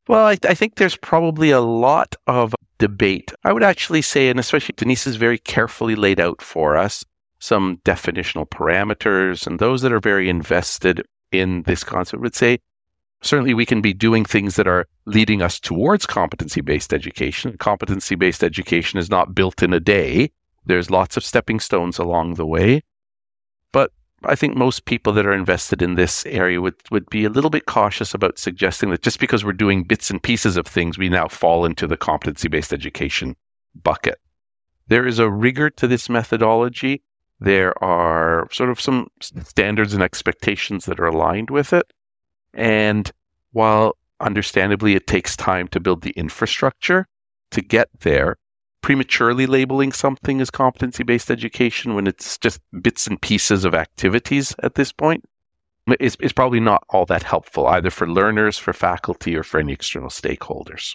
Well, 0.08 0.26
I, 0.26 0.36
I, 0.42 0.54
think 0.54 0.74
there's 0.74 0.96
probably 0.96 1.50
a 1.50 1.60
lot 1.60 2.16
of 2.26 2.54
debate. 2.88 3.32
I 3.44 3.52
would 3.54 3.62
actually 3.62 4.02
say, 4.02 4.28
and 4.28 4.38
especially 4.38 4.74
Denise 4.76 5.06
is 5.06 5.16
very 5.16 5.38
carefully 5.38 5.94
laid 5.94 6.20
out 6.20 6.42
for 6.42 6.76
us 6.76 7.02
some 7.38 7.78
definitional 7.82 8.46
parameters, 8.46 9.46
and 9.46 9.58
those 9.58 9.80
that 9.80 9.92
are 9.92 10.00
very 10.00 10.28
invested 10.28 11.02
in 11.32 11.62
this 11.62 11.82
concept 11.82 12.22
would 12.22 12.34
say 12.34 12.58
certainly 13.22 13.54
we 13.54 13.64
can 13.64 13.80
be 13.80 13.94
doing 13.94 14.24
things 14.26 14.56
that 14.56 14.68
are 14.68 14.86
leading 15.06 15.40
us 15.40 15.58
towards 15.58 16.04
competency 16.04 16.60
based 16.60 16.92
education. 16.92 17.56
Competency 17.56 18.16
based 18.16 18.44
education 18.44 18.98
is 18.98 19.08
not 19.08 19.34
built 19.34 19.62
in 19.62 19.72
a 19.72 19.80
day. 19.80 20.30
There's 20.66 20.90
lots 20.90 21.16
of 21.16 21.24
stepping 21.24 21.60
stones 21.60 21.98
along 21.98 22.34
the 22.34 22.46
way. 22.46 22.82
I 24.26 24.34
think 24.34 24.56
most 24.56 24.84
people 24.84 25.12
that 25.14 25.26
are 25.26 25.32
invested 25.32 25.82
in 25.82 25.94
this 25.94 26.24
area 26.26 26.60
would, 26.60 26.74
would 26.90 27.08
be 27.10 27.24
a 27.24 27.30
little 27.30 27.50
bit 27.50 27.66
cautious 27.66 28.14
about 28.14 28.38
suggesting 28.38 28.90
that 28.90 29.02
just 29.02 29.20
because 29.20 29.44
we're 29.44 29.52
doing 29.52 29.84
bits 29.84 30.10
and 30.10 30.22
pieces 30.22 30.56
of 30.56 30.66
things, 30.66 30.98
we 30.98 31.08
now 31.08 31.28
fall 31.28 31.64
into 31.64 31.86
the 31.86 31.96
competency 31.96 32.48
based 32.48 32.72
education 32.72 33.36
bucket. 33.82 34.18
There 34.88 35.06
is 35.06 35.18
a 35.18 35.30
rigor 35.30 35.70
to 35.70 35.86
this 35.86 36.08
methodology. 36.08 37.02
There 37.40 37.82
are 37.82 38.48
sort 38.52 38.70
of 38.70 38.80
some 38.80 39.08
standards 39.20 39.94
and 39.94 40.02
expectations 40.02 40.84
that 40.86 41.00
are 41.00 41.06
aligned 41.06 41.50
with 41.50 41.72
it. 41.72 41.92
And 42.52 43.10
while 43.52 43.96
understandably 44.20 44.94
it 44.94 45.06
takes 45.06 45.36
time 45.36 45.68
to 45.68 45.80
build 45.80 46.02
the 46.02 46.12
infrastructure 46.12 47.08
to 47.50 47.60
get 47.60 47.88
there, 48.00 48.36
prematurely 48.84 49.46
labeling 49.46 49.92
something 49.92 50.42
as 50.42 50.50
competency 50.50 51.02
based 51.02 51.30
education 51.30 51.94
when 51.94 52.06
it's 52.06 52.36
just 52.36 52.60
bits 52.82 53.06
and 53.06 53.18
pieces 53.22 53.64
of 53.64 53.74
activities 53.74 54.54
at 54.62 54.74
this 54.74 54.92
point 54.92 55.24
is, 56.00 56.18
is 56.20 56.34
probably 56.34 56.60
not 56.60 56.84
all 56.90 57.06
that 57.06 57.22
helpful 57.22 57.66
either 57.66 57.88
for 57.88 58.06
learners, 58.06 58.58
for 58.58 58.74
faculty, 58.74 59.34
or 59.34 59.42
for 59.42 59.58
any 59.58 59.72
external 59.72 60.10
stakeholders. 60.10 60.92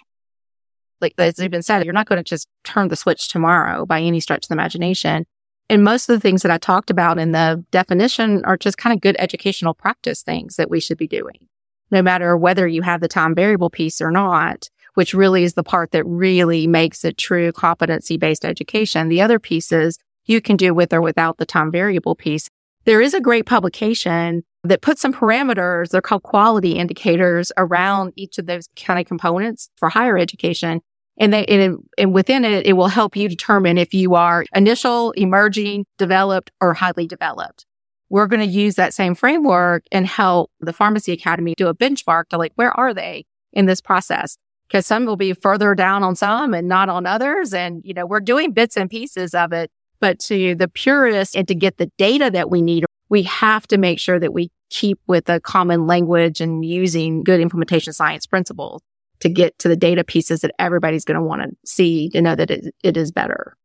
Like 1.00 1.14
as 1.18 1.40
you've 1.40 1.50
been 1.50 1.62
said, 1.62 1.84
you're 1.84 1.92
not 1.92 2.08
going 2.08 2.22
to 2.22 2.28
just 2.28 2.46
turn 2.62 2.86
the 2.86 2.94
switch 2.94 3.26
tomorrow 3.26 3.84
by 3.84 4.00
any 4.00 4.20
stretch 4.20 4.44
of 4.44 4.48
the 4.50 4.54
imagination. 4.54 5.26
And 5.68 5.82
most 5.82 6.08
of 6.08 6.14
the 6.14 6.20
things 6.20 6.42
that 6.42 6.52
I 6.52 6.58
talked 6.58 6.90
about 6.90 7.18
in 7.18 7.32
the 7.32 7.64
definition 7.72 8.44
are 8.44 8.56
just 8.56 8.78
kind 8.78 8.94
of 8.94 9.00
good 9.00 9.16
educational 9.18 9.74
practice 9.74 10.22
things 10.22 10.54
that 10.54 10.70
we 10.70 10.78
should 10.78 10.98
be 10.98 11.08
doing, 11.08 11.48
no 11.90 12.02
matter 12.02 12.36
whether 12.36 12.68
you 12.68 12.82
have 12.82 13.00
the 13.00 13.08
time 13.08 13.34
variable 13.34 13.68
piece 13.68 14.00
or 14.00 14.12
not, 14.12 14.68
which 14.94 15.14
really 15.14 15.44
is 15.44 15.54
the 15.54 15.62
part 15.62 15.90
that 15.92 16.04
really 16.04 16.66
makes 16.66 17.04
it 17.04 17.18
true 17.18 17.52
competency 17.52 18.16
based 18.16 18.44
education. 18.44 19.08
The 19.08 19.20
other 19.20 19.38
pieces 19.38 19.98
you 20.24 20.40
can 20.40 20.56
do 20.56 20.72
with 20.74 20.92
or 20.92 21.00
without 21.00 21.38
the 21.38 21.46
time 21.46 21.70
variable 21.70 22.14
piece. 22.14 22.48
There 22.84 23.00
is 23.00 23.14
a 23.14 23.20
great 23.20 23.46
publication 23.46 24.42
that 24.64 24.82
puts 24.82 25.00
some 25.00 25.12
parameters. 25.12 25.90
They're 25.90 26.00
called 26.00 26.22
quality 26.22 26.72
indicators 26.72 27.52
around 27.56 28.12
each 28.16 28.38
of 28.38 28.46
those 28.46 28.68
kind 28.76 29.00
of 29.00 29.06
components 29.06 29.70
for 29.76 29.88
higher 29.88 30.18
education. 30.18 30.80
And 31.18 31.32
they, 31.32 31.44
and, 31.46 31.78
and 31.98 32.14
within 32.14 32.44
it, 32.44 32.66
it 32.66 32.74
will 32.74 32.88
help 32.88 33.16
you 33.16 33.28
determine 33.28 33.76
if 33.76 33.92
you 33.92 34.14
are 34.14 34.44
initial, 34.54 35.10
emerging, 35.12 35.84
developed, 35.98 36.50
or 36.60 36.74
highly 36.74 37.06
developed. 37.06 37.66
We're 38.08 38.26
going 38.26 38.40
to 38.40 38.46
use 38.46 38.74
that 38.76 38.94
same 38.94 39.14
framework 39.14 39.84
and 39.92 40.06
help 40.06 40.50
the 40.60 40.72
pharmacy 40.72 41.12
academy 41.12 41.54
do 41.56 41.68
a 41.68 41.74
benchmark 41.74 42.28
to 42.30 42.38
like, 42.38 42.52
where 42.54 42.72
are 42.72 42.94
they 42.94 43.26
in 43.52 43.66
this 43.66 43.80
process? 43.80 44.36
Because 44.70 44.86
some 44.86 45.04
will 45.04 45.16
be 45.16 45.32
further 45.32 45.74
down 45.74 46.04
on 46.04 46.14
some 46.14 46.54
and 46.54 46.68
not 46.68 46.88
on 46.88 47.04
others. 47.04 47.52
And, 47.52 47.82
you 47.84 47.92
know, 47.92 48.06
we're 48.06 48.20
doing 48.20 48.52
bits 48.52 48.76
and 48.76 48.88
pieces 48.88 49.34
of 49.34 49.52
it, 49.52 49.68
but 49.98 50.20
to 50.20 50.54
the 50.54 50.68
purist 50.68 51.34
and 51.34 51.48
to 51.48 51.56
get 51.56 51.78
the 51.78 51.90
data 51.98 52.30
that 52.30 52.50
we 52.50 52.62
need, 52.62 52.84
we 53.08 53.24
have 53.24 53.66
to 53.68 53.78
make 53.78 53.98
sure 53.98 54.20
that 54.20 54.32
we 54.32 54.52
keep 54.70 55.00
with 55.08 55.28
a 55.28 55.40
common 55.40 55.88
language 55.88 56.40
and 56.40 56.64
using 56.64 57.24
good 57.24 57.40
implementation 57.40 57.92
science 57.92 58.26
principles 58.26 58.80
to 59.18 59.28
get 59.28 59.58
to 59.58 59.68
the 59.68 59.76
data 59.76 60.04
pieces 60.04 60.40
that 60.40 60.52
everybody's 60.58 61.04
going 61.04 61.18
to 61.18 61.22
want 61.22 61.42
to 61.42 61.50
see 61.66 62.08
to 62.10 62.22
know 62.22 62.36
that 62.36 62.50
it, 62.50 62.74
it 62.82 62.96
is 62.96 63.10
better. 63.10 63.56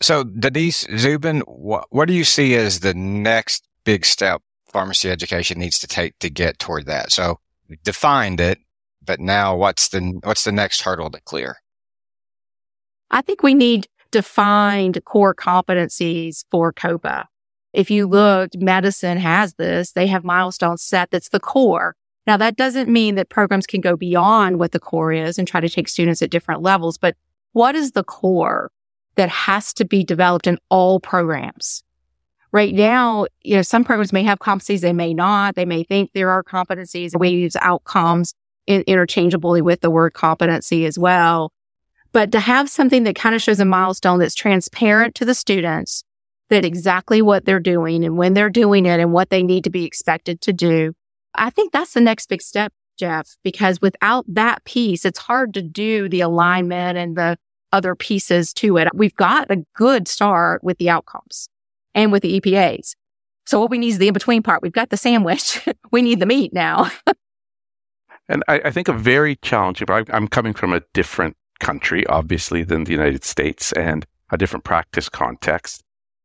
So, 0.00 0.24
Denise 0.24 0.86
Zubin, 0.98 1.40
what, 1.40 1.86
what 1.90 2.08
do 2.08 2.14
you 2.14 2.24
see 2.24 2.54
as 2.56 2.80
the 2.80 2.94
next 2.94 3.64
big 3.84 4.04
step 4.04 4.42
pharmacy 4.66 5.10
education 5.10 5.58
needs 5.58 5.78
to 5.78 5.86
take 5.86 6.18
to 6.18 6.28
get 6.28 6.58
toward 6.58 6.86
that? 6.86 7.10
So, 7.10 7.38
defined 7.84 8.40
it, 8.40 8.58
but 9.04 9.20
now 9.20 9.56
what's 9.56 9.88
the 9.88 10.20
what's 10.24 10.44
the 10.44 10.52
next 10.52 10.82
hurdle 10.82 11.10
to 11.10 11.20
clear? 11.20 11.56
I 13.10 13.22
think 13.22 13.42
we 13.42 13.54
need 13.54 13.86
defined 14.10 15.04
core 15.04 15.34
competencies 15.34 16.44
for 16.50 16.72
COEPA. 16.72 17.24
If 17.72 17.90
you 17.90 18.06
looked, 18.06 18.56
medicine 18.56 19.18
has 19.18 19.54
this. 19.54 19.92
They 19.92 20.06
have 20.06 20.24
milestones 20.24 20.82
set 20.82 21.10
that's 21.10 21.30
the 21.30 21.40
core. 21.40 21.96
Now, 22.26 22.36
that 22.38 22.56
doesn't 22.56 22.88
mean 22.88 23.16
that 23.16 23.28
programs 23.28 23.66
can 23.66 23.80
go 23.80 23.96
beyond 23.96 24.58
what 24.58 24.72
the 24.72 24.80
core 24.80 25.12
is 25.12 25.38
and 25.38 25.46
try 25.46 25.60
to 25.60 25.68
take 25.68 25.88
students 25.88 26.22
at 26.22 26.30
different 26.30 26.62
levels, 26.62 26.96
but 26.96 27.16
what 27.52 27.74
is 27.74 27.92
the 27.92 28.04
core 28.04 28.70
that 29.16 29.28
has 29.28 29.72
to 29.74 29.84
be 29.84 30.04
developed 30.04 30.46
in 30.46 30.58
all 30.70 31.00
programs? 31.00 31.82
Right 32.52 32.72
now, 32.72 33.26
you 33.42 33.56
know, 33.56 33.62
some 33.62 33.84
programs 33.84 34.12
may 34.12 34.22
have 34.22 34.38
competencies, 34.38 34.80
they 34.80 34.92
may 34.92 35.12
not. 35.12 35.56
They 35.56 35.64
may 35.64 35.82
think 35.82 36.12
there 36.12 36.30
are 36.30 36.44
competencies. 36.44 37.18
We 37.18 37.30
use 37.30 37.56
outcomes 37.56 38.32
interchangeably 38.66 39.62
with 39.62 39.80
the 39.80 39.90
word 39.90 40.14
competency 40.14 40.86
as 40.86 40.98
well. 40.98 41.52
But 42.12 42.32
to 42.32 42.40
have 42.40 42.70
something 42.70 43.04
that 43.04 43.16
kind 43.16 43.34
of 43.34 43.42
shows 43.42 43.60
a 43.60 43.64
milestone 43.64 44.20
that's 44.20 44.34
transparent 44.34 45.14
to 45.16 45.24
the 45.24 45.34
students, 45.34 46.04
that 46.50 46.64
exactly 46.64 47.22
what 47.22 47.44
they're 47.44 47.60
doing 47.60 48.04
and 48.04 48.16
when 48.16 48.34
they're 48.34 48.50
doing 48.50 48.86
it 48.86 49.00
and 49.00 49.12
what 49.12 49.30
they 49.30 49.42
need 49.42 49.64
to 49.64 49.70
be 49.70 49.84
expected 49.84 50.40
to 50.42 50.52
do 50.52 50.94
I 51.34 51.50
think 51.50 51.72
that's 51.72 51.94
the 51.94 52.00
next 52.00 52.28
big 52.28 52.42
step, 52.42 52.72
Jeff, 52.98 53.36
because 53.42 53.80
without 53.80 54.24
that 54.28 54.64
piece, 54.64 55.04
it's 55.04 55.18
hard 55.18 55.52
to 55.54 55.62
do 55.62 56.08
the 56.08 56.20
alignment 56.20 56.96
and 56.96 57.16
the 57.16 57.36
other 57.72 57.94
pieces 57.94 58.52
to 58.54 58.76
it. 58.76 58.88
We've 58.94 59.16
got 59.16 59.50
a 59.50 59.64
good 59.74 60.06
start 60.06 60.62
with 60.62 60.78
the 60.78 60.90
outcomes 60.90 61.48
and 61.94 62.12
with 62.12 62.22
the 62.22 62.40
EPAs. 62.40 62.94
So 63.46 63.60
what 63.60 63.70
we 63.70 63.78
need 63.78 63.88
is 63.88 63.98
the 63.98 64.08
in 64.08 64.14
between 64.14 64.42
part. 64.42 64.62
We've 64.62 64.72
got 64.72 64.90
the 64.90 64.96
sandwich. 64.96 65.66
we 65.90 66.02
need 66.02 66.20
the 66.20 66.26
meat 66.26 66.52
now. 66.52 66.90
and 68.28 68.42
I, 68.48 68.60
I, 68.64 68.70
think 68.70 68.88
a 68.88 68.92
very 68.92 69.36
challenging, 69.36 69.88
I'm 69.90 70.28
coming 70.28 70.54
from 70.54 70.72
a 70.72 70.82
different 70.92 71.36
country, 71.60 72.06
obviously, 72.06 72.62
than 72.64 72.84
the 72.84 72.92
United 72.92 73.24
States 73.24 73.72
and 73.72 74.06
a 74.30 74.38
different 74.38 74.64
practice 74.64 75.08
context. 75.08 75.82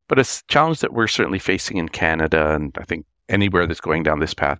But 0.08 0.20
a 0.20 0.44
challenge 0.48 0.80
that 0.80 0.94
we're 0.94 1.08
certainly 1.08 1.40
facing 1.40 1.78
in 1.78 1.90
Canada 1.90 2.56
and 2.56 2.76
I 2.80 2.84
think 2.84 3.06
anywhere 3.28 3.68
that's 3.68 3.82
going 3.82 4.04
down 4.04 4.20
this 4.20 4.34
path 4.34 4.60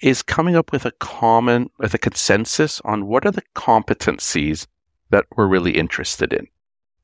is 0.00 0.22
coming 0.22 0.56
up 0.56 0.72
with 0.72 0.84
a 0.84 0.90
common, 0.92 1.70
with 1.78 1.94
a 1.94 1.98
consensus 1.98 2.80
on 2.84 3.06
what 3.06 3.24
are 3.24 3.30
the 3.30 3.42
competencies 3.54 4.66
that 5.10 5.24
we're 5.36 5.46
really 5.46 5.78
interested 5.78 6.32
in. 6.32 6.46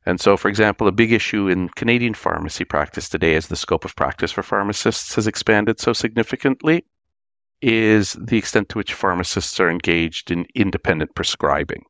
And 0.04 0.20
so, 0.20 0.37
for 0.37 0.49
example, 0.49 0.88
a 0.88 0.92
big 0.92 1.12
issue 1.12 1.49
in 1.49 1.68
Canadian 1.70 2.14
pharmacy 2.14 2.64
practice 2.64 3.08
today, 3.08 3.35
is 3.35 3.49
the 3.49 3.56
scope 3.56 3.85
of 3.85 3.94
practice 3.94 4.32
for 4.32 4.42
pharmacists 4.42 5.14
has 5.14 5.26
expanded 5.26 5.78
so 5.78 5.92
significantly, 5.92 6.85
is 7.61 8.12
the 8.12 8.38
extent 8.38 8.69
to 8.71 8.79
which 8.79 8.95
pharmacists 8.95 9.59
are 9.59 9.71
engaged 9.71 10.31
in 10.31 10.47
independent 10.55 11.15
prescribing. 11.15 11.85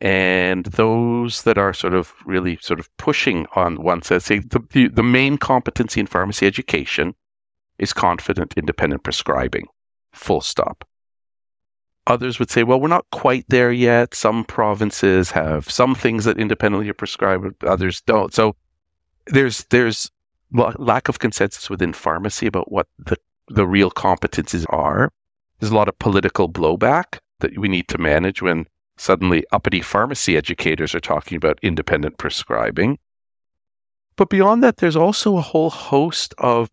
And 0.00 0.64
those 0.66 1.42
that 1.42 1.58
are 1.58 1.74
sort 1.74 1.94
of 1.94 2.14
really 2.24 2.58
sort 2.62 2.80
of 2.80 2.94
pushing 2.96 3.46
on 3.54 3.82
one 3.82 4.02
side 4.02 4.22
say 4.22 4.38
the, 4.38 4.60
the, 4.70 4.88
the 4.88 5.02
main 5.02 5.36
competency 5.36 6.00
in 6.00 6.06
pharmacy 6.06 6.46
education 6.46 7.14
is 7.78 7.92
confident 7.92 8.54
independent 8.56 9.02
prescribing 9.02 9.66
full 10.12 10.40
stop. 10.40 10.86
Others 12.06 12.38
would 12.38 12.50
say, 12.50 12.64
well, 12.64 12.80
we're 12.80 12.88
not 12.88 13.06
quite 13.12 13.44
there 13.48 13.70
yet. 13.70 14.14
Some 14.14 14.44
provinces 14.44 15.30
have 15.30 15.70
some 15.70 15.94
things 15.94 16.24
that 16.24 16.38
independently 16.38 16.88
are 16.88 16.94
prescribed, 16.94 17.62
others 17.62 18.00
don't. 18.00 18.32
So 18.34 18.56
there's 19.26 19.64
there's 19.64 20.10
lack 20.50 21.08
of 21.08 21.18
consensus 21.18 21.70
within 21.70 21.92
pharmacy 21.92 22.46
about 22.46 22.72
what 22.72 22.88
the, 22.98 23.16
the 23.50 23.66
real 23.66 23.90
competencies 23.90 24.64
are. 24.70 25.10
There's 25.58 25.72
a 25.72 25.76
lot 25.76 25.88
of 25.88 25.98
political 25.98 26.48
blowback 26.48 27.18
that 27.40 27.58
we 27.58 27.68
need 27.68 27.88
to 27.88 27.98
manage 27.98 28.40
when 28.40 28.66
suddenly 28.96 29.44
uppity 29.52 29.80
pharmacy 29.80 30.36
educators 30.36 30.94
are 30.94 31.00
talking 31.00 31.36
about 31.36 31.58
independent 31.62 32.18
prescribing. 32.18 32.98
But 34.16 34.30
beyond 34.30 34.62
that, 34.62 34.78
there's 34.78 34.96
also 34.96 35.36
a 35.36 35.42
whole 35.42 35.70
host 35.70 36.34
of 36.38 36.70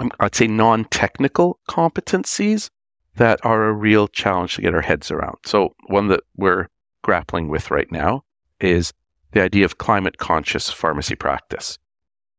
um, 0.00 0.10
I'd 0.20 0.34
say 0.34 0.46
non 0.46 0.84
technical 0.86 1.58
competencies 1.68 2.70
that 3.16 3.44
are 3.44 3.64
a 3.64 3.72
real 3.72 4.06
challenge 4.08 4.54
to 4.54 4.62
get 4.62 4.74
our 4.74 4.80
heads 4.80 5.10
around. 5.10 5.38
So, 5.44 5.74
one 5.88 6.06
that 6.08 6.20
we're 6.36 6.68
grappling 7.02 7.48
with 7.48 7.70
right 7.70 7.90
now 7.90 8.22
is 8.60 8.92
the 9.32 9.42
idea 9.42 9.64
of 9.64 9.78
climate 9.78 10.18
conscious 10.18 10.70
pharmacy 10.70 11.16
practice. 11.16 11.78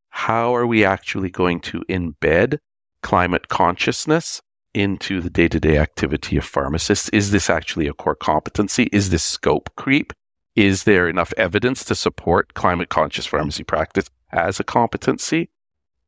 How 0.09 0.55
are 0.55 0.65
we 0.65 0.86
actually 0.86 1.29
going 1.29 1.59
to 1.62 1.81
embed 1.89 2.59
climate 3.01 3.48
consciousness 3.48 4.41
into 4.74 5.22
the 5.22 5.29
day 5.29 5.48
to 5.48 5.60
day 5.60 5.77
activity 5.77 6.38
of 6.38 6.46
pharmacists? 6.46 7.10
Is 7.10 7.32
this 7.32 7.50
actually 7.50 7.88
a 7.88 7.94
core 7.94 8.15
competency? 8.15 8.89
Is 8.91 9.10
this 9.10 9.24
scope 9.24 9.70
creep? 9.75 10.13
Is 10.56 10.84
there 10.84 11.08
enough 11.08 11.34
evidence 11.38 11.86
to 11.86 11.96
support 11.96 12.53
climate 12.53 12.89
conscious 12.89 13.25
pharmacy 13.25 13.63
practice 13.63 14.10
as 14.32 14.60
a 14.60 14.63
competency? 14.63 15.50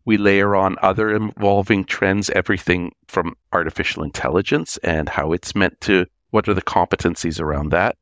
We 0.03 0.17
layer 0.17 0.55
on 0.55 0.77
other 0.81 1.11
evolving 1.11 1.85
trends, 1.85 2.29
everything 2.31 2.91
from 3.07 3.35
artificial 3.53 4.03
intelligence 4.03 4.77
and 4.83 5.07
how 5.07 5.31
it's 5.31 5.55
meant 5.55 5.79
to, 5.81 6.07
what 6.31 6.49
are 6.49 6.55
the 6.55 6.61
competencies 6.61 7.39
around 7.39 7.69
that, 7.69 7.97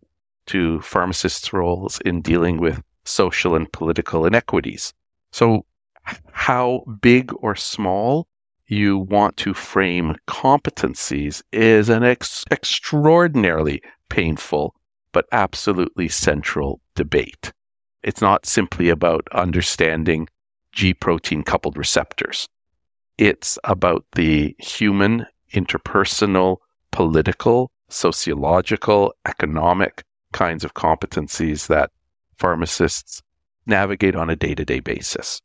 to 0.47 0.79
pharmacists' 0.81 1.51
roles 1.51 1.99
in 2.05 2.21
dealing 2.21 2.57
with 2.57 2.81
social 3.03 3.55
and 3.55 3.71
political 3.71 4.25
inequities. 4.25 4.93
So, 5.31 5.65
how 6.31 6.85
big 7.01 7.31
or 7.41 7.55
small 7.55 8.27
you 8.69 8.99
want 8.99 9.35
to 9.35 9.53
frame 9.53 10.15
competencies 10.27 11.41
is 11.51 11.89
an 11.89 12.03
ex- 12.03 12.45
extraordinarily 12.51 13.81
painful 14.09 14.75
but 15.11 15.25
absolutely 15.31 16.07
central 16.07 16.79
debate. 16.93 17.51
It's 18.03 18.21
not 18.21 18.45
simply 18.45 18.89
about 18.89 19.27
understanding 19.31 20.27
G 20.71 20.93
protein 20.93 21.43
coupled 21.43 21.77
receptors. 21.77 22.47
It's 23.17 23.57
about 23.63 24.05
the 24.13 24.55
human, 24.59 25.25
interpersonal, 25.51 26.57
political, 26.91 27.71
sociological, 27.89 29.13
economic 29.27 30.03
kinds 30.31 30.63
of 30.63 30.75
competencies 30.75 31.67
that 31.67 31.89
pharmacists 32.37 33.23
navigate 33.65 34.15
on 34.15 34.29
a 34.29 34.35
day 34.35 34.53
to 34.53 34.63
day 34.63 34.79
basis. 34.79 35.41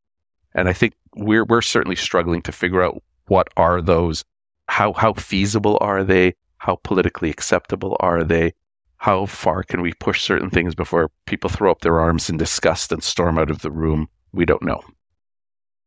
And 0.54 0.68
I 0.68 0.74
think 0.74 0.92
we're, 1.16 1.44
we're 1.44 1.62
certainly 1.62 1.96
struggling 1.96 2.42
to 2.42 2.52
figure 2.52 2.82
out 2.82 3.02
what 3.26 3.48
are 3.56 3.80
those, 3.80 4.24
how, 4.68 4.92
how 4.92 5.12
feasible 5.14 5.78
are 5.80 6.04
they? 6.04 6.34
How 6.58 6.76
politically 6.76 7.30
acceptable 7.30 7.96
are 8.00 8.24
they? 8.24 8.52
How 8.96 9.26
far 9.26 9.62
can 9.62 9.82
we 9.82 9.92
push 9.94 10.22
certain 10.22 10.50
things 10.50 10.74
before 10.74 11.10
people 11.26 11.50
throw 11.50 11.70
up 11.70 11.80
their 11.80 12.00
arms 12.00 12.30
in 12.30 12.36
disgust 12.36 12.90
and 12.90 13.02
storm 13.02 13.38
out 13.38 13.50
of 13.50 13.60
the 13.60 13.70
room? 13.70 14.08
We 14.32 14.44
don't 14.44 14.62
know. 14.62 14.82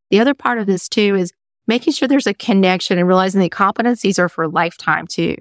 The 0.09 0.19
other 0.19 0.33
part 0.33 0.59
of 0.59 0.67
this 0.67 0.87
too 0.87 1.15
is 1.15 1.33
making 1.67 1.93
sure 1.93 2.07
there's 2.07 2.27
a 2.27 2.33
connection 2.33 2.97
and 2.97 3.07
realizing 3.07 3.41
that 3.41 3.51
competencies 3.51 4.19
are 4.19 4.29
for 4.29 4.47
lifetime 4.47 5.07
too. 5.07 5.35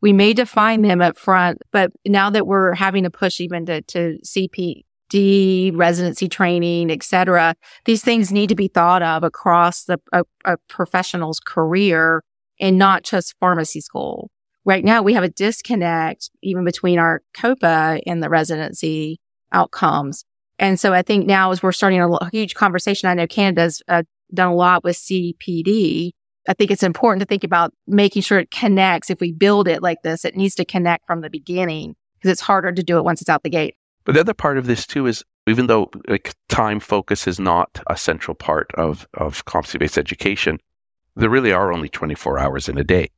We 0.00 0.12
may 0.12 0.32
define 0.32 0.82
them 0.82 1.00
up 1.00 1.18
front, 1.18 1.58
but 1.72 1.90
now 2.06 2.30
that 2.30 2.46
we're 2.46 2.74
having 2.74 3.04
to 3.04 3.10
push 3.10 3.40
even 3.40 3.66
to, 3.66 3.82
to 3.82 4.18
CP 4.24 4.82
D, 5.08 5.72
residency 5.74 6.28
training, 6.28 6.90
et 6.90 7.02
cetera. 7.02 7.54
These 7.84 8.02
things 8.02 8.32
need 8.32 8.48
to 8.48 8.54
be 8.54 8.68
thought 8.68 9.02
of 9.02 9.22
across 9.22 9.84
the, 9.84 9.98
a, 10.12 10.24
a 10.44 10.56
professional's 10.68 11.40
career 11.40 12.22
and 12.60 12.78
not 12.78 13.04
just 13.04 13.34
pharmacy 13.38 13.80
school. 13.80 14.30
Right 14.64 14.84
now, 14.84 15.02
we 15.02 15.14
have 15.14 15.22
a 15.22 15.28
disconnect 15.28 16.30
even 16.42 16.64
between 16.64 16.98
our 16.98 17.22
COEPA 17.36 18.00
and 18.06 18.22
the 18.22 18.28
residency 18.28 19.20
outcomes. 19.52 20.24
And 20.58 20.80
so 20.80 20.92
I 20.92 21.02
think 21.02 21.26
now 21.26 21.50
as 21.50 21.62
we're 21.62 21.72
starting 21.72 22.00
a 22.00 22.30
huge 22.30 22.54
conversation, 22.54 23.08
I 23.08 23.14
know 23.14 23.26
Canada's 23.26 23.82
uh, 23.88 24.02
done 24.32 24.48
a 24.48 24.54
lot 24.54 24.82
with 24.82 24.96
CPD. 24.96 26.10
I 26.48 26.54
think 26.54 26.70
it's 26.70 26.82
important 26.82 27.20
to 27.20 27.26
think 27.26 27.44
about 27.44 27.72
making 27.86 28.22
sure 28.22 28.38
it 28.38 28.50
connects. 28.50 29.10
If 29.10 29.20
we 29.20 29.32
build 29.32 29.68
it 29.68 29.82
like 29.82 29.98
this, 30.02 30.24
it 30.24 30.36
needs 30.36 30.54
to 30.56 30.64
connect 30.64 31.06
from 31.06 31.20
the 31.20 31.30
beginning 31.30 31.96
because 32.18 32.30
it's 32.30 32.40
harder 32.40 32.72
to 32.72 32.82
do 32.82 32.98
it 32.98 33.04
once 33.04 33.20
it's 33.20 33.30
out 33.30 33.42
the 33.42 33.50
gate. 33.50 33.74
But 34.06 34.14
the 34.14 34.20
other 34.20 34.34
part 34.34 34.56
of 34.56 34.66
this 34.66 34.86
too 34.86 35.06
is 35.06 35.24
even 35.48 35.66
though 35.66 35.90
like 36.08 36.34
time 36.48 36.78
focus 36.78 37.26
is 37.26 37.40
not 37.40 37.82
a 37.88 37.96
central 37.96 38.36
part 38.36 38.70
of, 38.74 39.06
of 39.14 39.44
competency 39.44 39.78
based 39.78 39.98
education, 39.98 40.58
there 41.16 41.28
really 41.28 41.52
are 41.52 41.72
only 41.72 41.88
24 41.88 42.38
hours 42.38 42.68
in 42.68 42.78
a 42.78 42.84
day. 42.84 43.10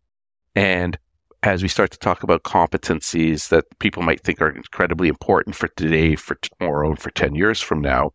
And 0.57 0.99
as 1.42 1.62
we 1.62 1.68
start 1.68 1.90
to 1.90 1.99
talk 1.99 2.23
about 2.23 2.42
competencies 2.42 3.50
that 3.50 3.66
people 3.80 4.02
might 4.02 4.23
think 4.23 4.40
are 4.40 4.49
incredibly 4.49 5.09
important 5.09 5.54
for 5.54 5.68
today, 5.68 6.16
for 6.16 6.37
tomorrow, 6.37 6.88
and 6.88 6.99
for 6.99 7.11
10 7.11 7.35
years 7.35 7.61
from 7.61 7.83
now, 7.83 8.12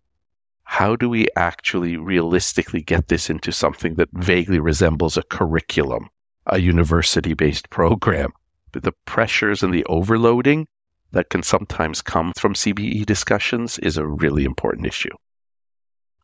how 0.64 0.96
do 0.96 1.08
we 1.08 1.28
actually 1.36 1.96
realistically 1.96 2.82
get 2.82 3.08
this 3.08 3.30
into 3.30 3.52
something 3.52 3.96
that 3.96 4.10
vaguely 4.14 4.60
resembles 4.60 5.16
a 5.16 5.24
curriculum, 5.24 6.10
a 6.48 6.60
university 6.60 7.36
based 7.36 7.70
program? 7.70 8.32
The 8.72 8.94
pressures 9.06 9.62
and 9.62 9.72
the 9.72 9.86
overloading 9.86 10.68
that 11.14 11.30
can 11.30 11.44
sometimes 11.44 12.02
come 12.02 12.34
from 12.38 12.54
CBE 12.54 13.06
discussions 13.06 13.80
is 13.80 13.98
a 13.98 14.06
really 14.06 14.44
important 14.44 14.86
issue. 14.86 15.16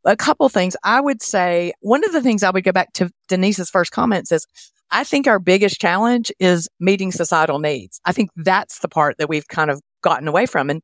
A 0.05 0.15
couple 0.15 0.50
things 0.50 0.75
I 0.84 1.00
would 1.00 1.22
say. 1.22 1.74
One 1.81 2.03
of 2.03 2.12
the 2.12 2.22
things 2.22 2.43
I 2.43 2.50
would 2.51 2.63
go 2.63 2.72
back 2.72 2.93
to 2.93 3.12
Denise's 3.27 3.69
first 3.69 3.91
comments 3.91 4.31
is 4.31 4.46
I 4.91 5.03
think 5.03 5.27
our 5.27 5.39
biggest 5.39 5.79
challenge 5.79 6.31
is 6.39 6.67
meeting 6.79 7.12
societal 7.12 7.60
needs. 7.60 8.01
I 8.05 8.12
think 8.12 8.31
that's 8.36 8.79
the 8.79 8.88
part 8.88 9.17
that 9.19 9.29
we've 9.29 9.48
kind 9.48 9.69
of 9.69 9.81
gotten 10.01 10.27
away 10.27 10.46
from. 10.46 10.69
And 10.69 10.81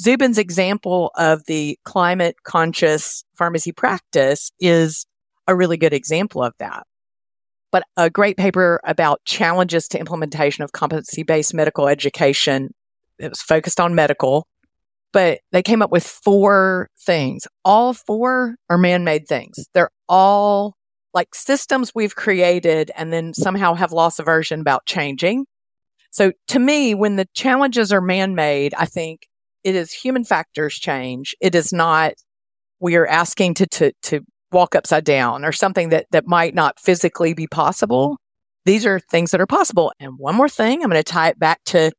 Zubin's 0.00 0.36
example 0.36 1.10
of 1.16 1.44
the 1.46 1.78
climate 1.84 2.36
conscious 2.44 3.24
pharmacy 3.34 3.72
practice 3.72 4.50
is 4.60 5.06
a 5.46 5.56
really 5.56 5.78
good 5.78 5.94
example 5.94 6.42
of 6.42 6.52
that. 6.58 6.86
But 7.72 7.84
a 7.96 8.10
great 8.10 8.36
paper 8.36 8.80
about 8.84 9.24
challenges 9.24 9.88
to 9.88 9.98
implementation 9.98 10.64
of 10.64 10.72
competency 10.72 11.22
based 11.22 11.54
medical 11.54 11.88
education. 11.88 12.74
It 13.18 13.30
was 13.30 13.42
focused 13.42 13.80
on 13.80 13.94
medical, 13.94 14.46
but 15.12 15.40
they 15.52 15.62
came 15.62 15.82
up 15.82 15.90
with 15.90 16.06
four 16.06 16.88
things. 16.98 17.46
All 17.64 17.94
four 17.94 18.56
are 18.68 18.78
man 18.78 19.04
made 19.04 19.26
things. 19.26 19.68
They're 19.72 19.90
all 20.08 20.74
like 21.14 21.34
systems 21.34 21.92
we've 21.94 22.14
created 22.14 22.90
and 22.94 23.12
then 23.12 23.32
somehow 23.32 23.74
have 23.74 23.92
lost 23.92 24.20
aversion 24.20 24.60
about 24.60 24.84
changing. 24.84 25.46
So 26.10 26.32
to 26.48 26.58
me, 26.58 26.94
when 26.94 27.16
the 27.16 27.26
challenges 27.34 27.92
are 27.92 28.00
man 28.00 28.34
made, 28.34 28.74
I 28.74 28.84
think 28.86 29.26
it 29.64 29.74
is 29.74 29.92
human 29.92 30.24
factors 30.24 30.74
change. 30.74 31.34
It 31.40 31.54
is 31.54 31.72
not 31.72 32.14
we 32.80 32.96
are 32.96 33.06
asking 33.06 33.54
to, 33.54 33.66
to, 33.66 33.92
to 34.02 34.20
walk 34.52 34.74
upside 34.74 35.04
down 35.04 35.44
or 35.44 35.52
something 35.52 35.88
that, 35.88 36.06
that 36.10 36.26
might 36.26 36.54
not 36.54 36.78
physically 36.78 37.34
be 37.34 37.46
possible. 37.46 38.18
These 38.64 38.84
are 38.84 39.00
things 39.00 39.30
that 39.30 39.40
are 39.40 39.46
possible. 39.46 39.92
And 39.98 40.18
one 40.18 40.34
more 40.34 40.48
thing, 40.48 40.82
I'm 40.82 40.90
going 40.90 41.02
to 41.02 41.12
tie 41.12 41.28
it 41.28 41.38
back 41.38 41.64
to 41.66 41.92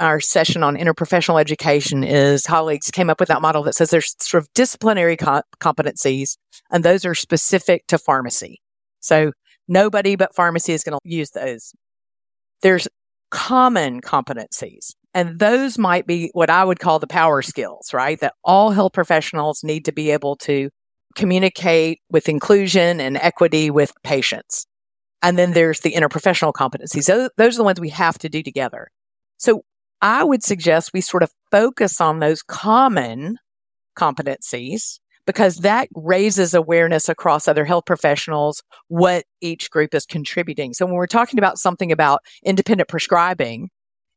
our 0.00 0.20
session 0.20 0.62
on 0.62 0.76
interprofessional 0.76 1.40
education 1.40 2.04
is 2.04 2.46
colleagues 2.46 2.90
came 2.90 3.10
up 3.10 3.20
with 3.20 3.28
that 3.28 3.42
model 3.42 3.62
that 3.64 3.74
says 3.74 3.90
there's 3.90 4.14
sort 4.20 4.42
of 4.42 4.52
disciplinary 4.54 5.16
co- 5.16 5.42
competencies 5.60 6.36
and 6.70 6.84
those 6.84 7.04
are 7.04 7.14
specific 7.14 7.86
to 7.88 7.98
pharmacy. 7.98 8.60
So 9.00 9.32
nobody 9.66 10.16
but 10.16 10.34
pharmacy 10.34 10.72
is 10.72 10.84
going 10.84 10.98
to 10.98 11.08
use 11.08 11.30
those. 11.30 11.72
There's 12.62 12.88
common 13.30 14.00
competencies 14.00 14.92
and 15.14 15.38
those 15.38 15.78
might 15.78 16.06
be 16.06 16.30
what 16.32 16.50
I 16.50 16.64
would 16.64 16.80
call 16.80 16.98
the 16.98 17.06
power 17.06 17.42
skills, 17.42 17.92
right? 17.92 18.20
That 18.20 18.34
all 18.44 18.70
health 18.70 18.92
professionals 18.92 19.64
need 19.64 19.84
to 19.86 19.92
be 19.92 20.10
able 20.10 20.36
to 20.36 20.70
communicate 21.16 22.00
with 22.10 22.28
inclusion 22.28 23.00
and 23.00 23.16
equity 23.16 23.70
with 23.70 23.92
patients. 24.04 24.66
And 25.22 25.36
then 25.36 25.52
there's 25.52 25.80
the 25.80 25.94
interprofessional 25.94 26.52
competencies. 26.52 27.06
Those, 27.06 27.30
those 27.36 27.54
are 27.56 27.58
the 27.58 27.64
ones 27.64 27.80
we 27.80 27.88
have 27.88 28.18
to 28.18 28.28
do 28.28 28.42
together. 28.42 28.88
So 29.38 29.64
I 30.00 30.24
would 30.24 30.42
suggest 30.42 30.92
we 30.92 31.00
sort 31.00 31.22
of 31.22 31.32
focus 31.50 32.00
on 32.00 32.20
those 32.20 32.42
common 32.42 33.38
competencies 33.96 35.00
because 35.26 35.56
that 35.56 35.88
raises 35.94 36.54
awareness 36.54 37.08
across 37.08 37.46
other 37.46 37.64
health 37.64 37.84
professionals 37.84 38.62
what 38.86 39.24
each 39.40 39.70
group 39.70 39.94
is 39.94 40.06
contributing. 40.06 40.72
So 40.72 40.86
when 40.86 40.94
we're 40.94 41.06
talking 41.06 41.38
about 41.38 41.58
something 41.58 41.92
about 41.92 42.20
independent 42.44 42.88
prescribing, 42.88 43.68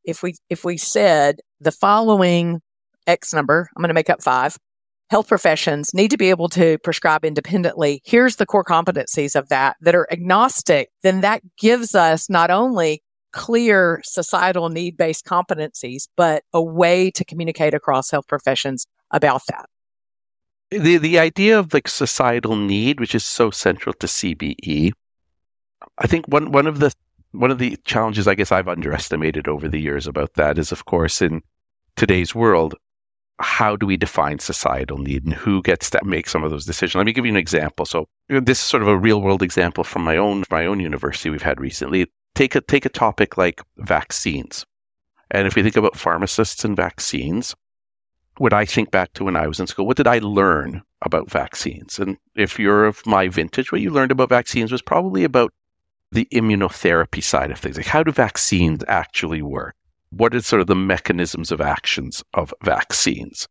if 0.05 0.23
we 0.23 0.35
if 0.49 0.63
we 0.63 0.77
said 0.77 1.41
the 1.59 1.71
following 1.71 2.61
X 3.07 3.33
number, 3.33 3.69
I'm 3.75 3.81
going 3.81 3.89
to 3.89 3.93
make 3.93 4.09
up 4.09 4.23
five, 4.23 4.57
health 5.09 5.27
professions 5.27 5.93
need 5.93 6.11
to 6.11 6.17
be 6.17 6.29
able 6.29 6.47
to 6.49 6.77
prescribe 6.79 7.25
independently. 7.25 8.01
Here's 8.05 8.37
the 8.37 8.45
core 8.45 8.63
competencies 8.63 9.35
of 9.35 9.49
that 9.49 9.75
that 9.81 9.95
are 9.95 10.07
agnostic. 10.11 10.89
Then 11.03 11.21
that 11.21 11.41
gives 11.57 11.93
us 11.93 12.29
not 12.29 12.49
only 12.51 13.03
clear 13.31 14.01
societal 14.03 14.69
need 14.69 14.97
based 14.97 15.25
competencies, 15.25 16.07
but 16.15 16.43
a 16.53 16.61
way 16.61 17.11
to 17.11 17.25
communicate 17.25 17.73
across 17.73 18.11
health 18.11 18.27
professions 18.27 18.85
about 19.11 19.41
that. 19.47 19.65
The, 20.69 20.97
the 20.97 21.19
idea 21.19 21.59
of 21.59 21.73
like 21.73 21.87
societal 21.87 22.55
need, 22.55 22.99
which 22.99 23.13
is 23.13 23.25
so 23.25 23.51
central 23.51 23.93
to 23.93 24.07
CBE, 24.07 24.91
I 25.97 26.07
think 26.07 26.27
one, 26.27 26.51
one 26.51 26.67
of 26.67 26.79
the 26.79 26.93
one 27.31 27.51
of 27.51 27.59
the 27.59 27.77
challenges 27.85 28.27
I 28.27 28.35
guess 28.35 28.51
I've 28.51 28.67
underestimated 28.67 29.47
over 29.47 29.69
the 29.69 29.79
years 29.79 30.05
about 30.05 30.33
that 30.33 30.57
is, 30.57 30.71
of 30.71 30.85
course, 30.85 31.21
in 31.21 31.41
today's 31.95 32.35
world, 32.35 32.75
how 33.39 33.75
do 33.75 33.85
we 33.85 33.97
define 33.97 34.39
societal 34.39 34.97
need 34.97 35.23
and 35.23 35.33
who 35.33 35.61
gets 35.61 35.89
to 35.91 35.99
make 36.03 36.27
some 36.27 36.43
of 36.43 36.51
those 36.51 36.65
decisions? 36.65 36.95
Let 36.95 37.05
me 37.05 37.13
give 37.13 37.25
you 37.25 37.31
an 37.31 37.37
example. 37.37 37.85
So 37.85 38.07
this 38.27 38.59
is 38.59 38.65
sort 38.65 38.83
of 38.83 38.89
a 38.89 38.97
real 38.97 39.21
world 39.21 39.41
example 39.41 39.83
from 39.83 40.03
my 40.03 40.17
own 40.17 40.43
my 40.51 40.65
own 40.65 40.79
university 40.79 41.29
we've 41.29 41.41
had 41.41 41.59
recently 41.59 42.07
take 42.35 42.55
a 42.55 42.61
take 42.61 42.85
a 42.85 42.89
topic 42.89 43.37
like 43.37 43.61
vaccines. 43.77 44.65
And 45.31 45.47
if 45.47 45.55
we 45.55 45.63
think 45.63 45.77
about 45.77 45.97
pharmacists 45.97 46.65
and 46.65 46.75
vaccines, 46.75 47.55
what 48.37 48.53
I 48.53 48.65
think 48.65 48.91
back 48.91 49.13
to 49.13 49.23
when 49.23 49.35
I 49.35 49.47
was 49.47 49.59
in 49.59 49.67
school, 49.67 49.87
what 49.87 49.97
did 49.97 50.07
I 50.07 50.19
learn 50.19 50.81
about 51.01 51.31
vaccines? 51.31 51.99
And 51.99 52.17
if 52.35 52.59
you're 52.59 52.85
of 52.85 53.05
my 53.05 53.27
vintage, 53.27 53.71
what 53.71 53.81
you 53.81 53.91
learned 53.91 54.11
about 54.11 54.29
vaccines 54.29 54.71
was 54.71 54.81
probably 54.81 55.23
about 55.23 55.53
the 56.11 56.27
immunotherapy 56.33 57.23
side 57.23 57.51
of 57.51 57.59
things. 57.59 57.77
Like 57.77 57.85
how 57.85 58.03
do 58.03 58.11
vaccines 58.11 58.83
actually 58.87 59.41
work? 59.41 59.75
What 60.09 60.35
are 60.35 60.41
sort 60.41 60.61
of 60.61 60.67
the 60.67 60.75
mechanisms 60.75 61.51
of 61.51 61.61
actions 61.61 62.23
of 62.33 62.53
vaccines? 62.63 63.47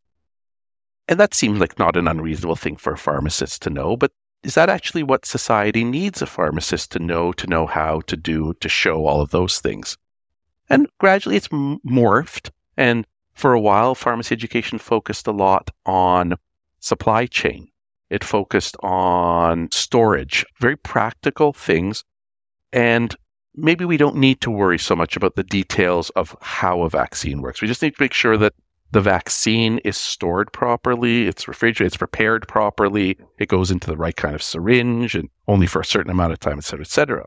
And 1.08 1.18
that 1.18 1.34
seems 1.34 1.58
like 1.58 1.78
not 1.78 1.96
an 1.96 2.06
unreasonable 2.06 2.56
thing 2.56 2.76
for 2.76 2.92
a 2.92 2.98
pharmacist 2.98 3.62
to 3.62 3.70
know, 3.70 3.96
but 3.96 4.12
is 4.42 4.54
that 4.54 4.70
actually 4.70 5.02
what 5.02 5.26
society 5.26 5.84
needs 5.84 6.22
a 6.22 6.26
pharmacist 6.26 6.92
to 6.92 6.98
know, 6.98 7.32
to 7.32 7.46
know 7.46 7.66
how 7.66 8.00
to 8.02 8.16
do, 8.16 8.54
to 8.60 8.68
show 8.68 9.06
all 9.06 9.20
of 9.20 9.30
those 9.30 9.58
things? 9.58 9.98
And 10.68 10.88
gradually 10.98 11.36
it's 11.36 11.48
morphed. 11.48 12.50
And 12.76 13.06
for 13.34 13.52
a 13.52 13.60
while, 13.60 13.94
pharmacy 13.94 14.34
education 14.34 14.78
focused 14.78 15.26
a 15.26 15.32
lot 15.32 15.70
on 15.84 16.34
supply 16.80 17.26
chain. 17.26 17.68
It 18.08 18.24
focused 18.24 18.76
on 18.80 19.68
storage, 19.70 20.44
very 20.58 20.76
practical 20.76 21.52
things. 21.52 22.04
And 22.72 23.14
maybe 23.54 23.84
we 23.84 23.96
don't 23.96 24.16
need 24.16 24.40
to 24.42 24.50
worry 24.50 24.78
so 24.78 24.96
much 24.96 25.16
about 25.16 25.36
the 25.36 25.44
details 25.44 26.10
of 26.10 26.36
how 26.40 26.82
a 26.82 26.90
vaccine 26.90 27.42
works. 27.42 27.60
We 27.60 27.68
just 27.68 27.82
need 27.82 27.94
to 27.96 28.02
make 28.02 28.12
sure 28.12 28.36
that 28.38 28.54
the 28.92 29.00
vaccine 29.00 29.78
is 29.78 29.96
stored 29.96 30.52
properly, 30.52 31.26
it's 31.28 31.46
refrigerated, 31.46 31.88
it's 31.88 31.96
prepared 31.96 32.48
properly, 32.48 33.16
it 33.38 33.48
goes 33.48 33.70
into 33.70 33.86
the 33.86 33.96
right 33.96 34.16
kind 34.16 34.34
of 34.34 34.42
syringe 34.42 35.14
and 35.14 35.28
only 35.46 35.66
for 35.66 35.80
a 35.80 35.84
certain 35.84 36.10
amount 36.10 36.32
of 36.32 36.40
time, 36.40 36.58
et 36.58 36.64
cetera, 36.64 36.84
et 36.84 36.90
cetera. 36.90 37.26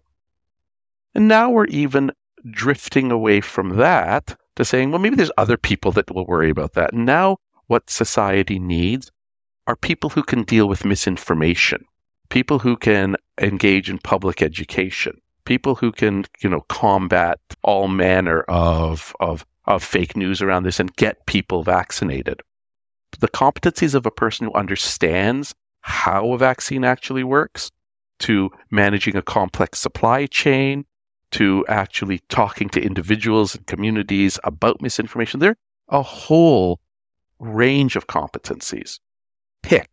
And 1.15 1.27
now 1.27 1.49
we're 1.49 1.65
even 1.65 2.11
drifting 2.51 3.11
away 3.11 3.39
from 3.39 3.77
that 3.77 4.37
to 4.55 4.65
saying, 4.65 4.91
well, 4.91 4.99
maybe 4.99 5.15
there's 5.15 5.31
other 5.37 5.57
people 5.57 5.91
that 5.93 6.13
will 6.13 6.25
worry 6.25 6.49
about 6.49 6.73
that. 6.73 6.93
And 6.93 7.05
now 7.05 7.37
what 7.67 7.89
society 7.89 8.59
needs 8.59 9.11
are 9.67 9.75
people 9.75 10.09
who 10.09 10.23
can 10.23 10.43
deal 10.43 10.67
with 10.67 10.85
misinformation, 10.85 11.85
people 12.29 12.59
who 12.59 12.75
can 12.75 13.15
engage 13.39 13.89
in 13.89 13.97
public 13.99 14.41
education, 14.41 15.19
people 15.45 15.75
who 15.75 15.91
can, 15.91 16.25
you 16.41 16.49
know, 16.49 16.61
combat 16.67 17.39
all 17.63 17.87
manner 17.87 18.41
of, 18.49 19.15
of 19.19 19.45
of 19.65 19.83
fake 19.83 20.15
news 20.17 20.41
around 20.41 20.63
this 20.63 20.79
and 20.79 20.95
get 20.95 21.25
people 21.25 21.63
vaccinated. 21.63 22.41
The 23.19 23.29
competencies 23.29 23.95
of 23.95 24.05
a 24.05 24.11
person 24.11 24.47
who 24.47 24.53
understands 24.53 25.53
how 25.81 26.31
a 26.31 26.37
vaccine 26.37 26.83
actually 26.83 27.23
works, 27.23 27.71
to 28.19 28.49
managing 28.71 29.15
a 29.15 29.21
complex 29.21 29.79
supply 29.79 30.25
chain, 30.25 30.85
to 31.31 31.65
actually 31.67 32.19
talking 32.29 32.69
to 32.69 32.81
individuals 32.81 33.55
and 33.55 33.65
communities 33.67 34.39
about 34.43 34.81
misinformation. 34.81 35.39
There 35.39 35.55
are 35.89 35.99
a 35.99 36.03
whole 36.03 36.79
range 37.39 37.95
of 37.95 38.07
competencies. 38.07 38.99
Pick. 39.61 39.89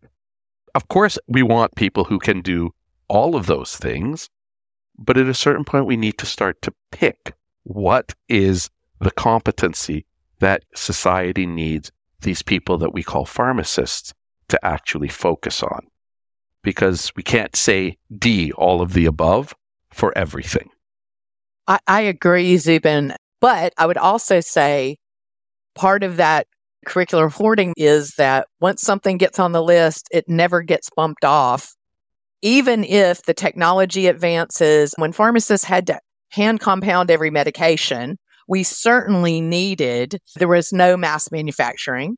Of 0.74 0.88
course, 0.88 1.18
we 1.26 1.42
want 1.42 1.74
people 1.74 2.04
who 2.04 2.18
can 2.18 2.40
do 2.40 2.72
all 3.08 3.34
of 3.34 3.46
those 3.46 3.76
things, 3.76 4.28
but 4.96 5.16
at 5.16 5.26
a 5.26 5.34
certain 5.34 5.64
point, 5.64 5.86
we 5.86 5.96
need 5.96 6.18
to 6.18 6.26
start 6.26 6.62
to 6.62 6.72
pick 6.92 7.34
what 7.64 8.14
is 8.28 8.70
the 9.00 9.10
competency 9.10 10.06
that 10.38 10.64
society 10.74 11.46
needs 11.46 11.90
these 12.20 12.42
people 12.42 12.78
that 12.78 12.92
we 12.92 13.02
call 13.02 13.24
pharmacists 13.24 14.12
to 14.48 14.64
actually 14.64 15.08
focus 15.08 15.62
on. 15.62 15.86
Because 16.62 17.10
we 17.16 17.22
can't 17.22 17.56
say 17.56 17.96
D, 18.16 18.52
all 18.52 18.82
of 18.82 18.92
the 18.92 19.06
above, 19.06 19.54
for 19.90 20.16
everything. 20.16 20.68
I, 21.66 21.78
I 21.86 22.00
agree, 22.02 22.56
Zubin. 22.58 23.14
But 23.40 23.72
I 23.78 23.86
would 23.86 23.96
also 23.96 24.40
say 24.40 24.98
part 25.74 26.02
of 26.02 26.16
that 26.16 26.46
curricular 26.86 27.32
hoarding 27.32 27.72
is 27.76 28.12
that 28.16 28.48
once 28.60 28.82
something 28.82 29.16
gets 29.16 29.38
on 29.38 29.52
the 29.52 29.62
list, 29.62 30.08
it 30.12 30.28
never 30.28 30.62
gets 30.62 30.90
bumped 30.94 31.24
off. 31.24 31.74
Even 32.42 32.84
if 32.84 33.22
the 33.22 33.34
technology 33.34 34.06
advances, 34.06 34.94
when 34.96 35.12
pharmacists 35.12 35.66
had 35.66 35.86
to 35.86 36.00
hand 36.30 36.60
compound 36.60 37.10
every 37.10 37.30
medication, 37.30 38.18
we 38.50 38.64
certainly 38.64 39.40
needed, 39.40 40.18
there 40.34 40.48
was 40.48 40.72
no 40.72 40.96
mass 40.96 41.30
manufacturing. 41.30 42.16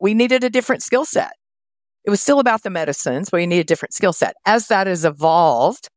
We 0.00 0.12
needed 0.12 0.42
a 0.42 0.50
different 0.50 0.82
skill 0.82 1.04
set. 1.04 1.34
It 2.04 2.10
was 2.10 2.20
still 2.20 2.40
about 2.40 2.64
the 2.64 2.70
medicines, 2.70 3.30
but 3.30 3.36
we 3.36 3.46
need 3.46 3.60
a 3.60 3.64
different 3.64 3.94
skill 3.94 4.12
set. 4.12 4.34
As 4.44 4.66
that 4.66 4.88
has 4.88 5.04
evolved, 5.04 5.88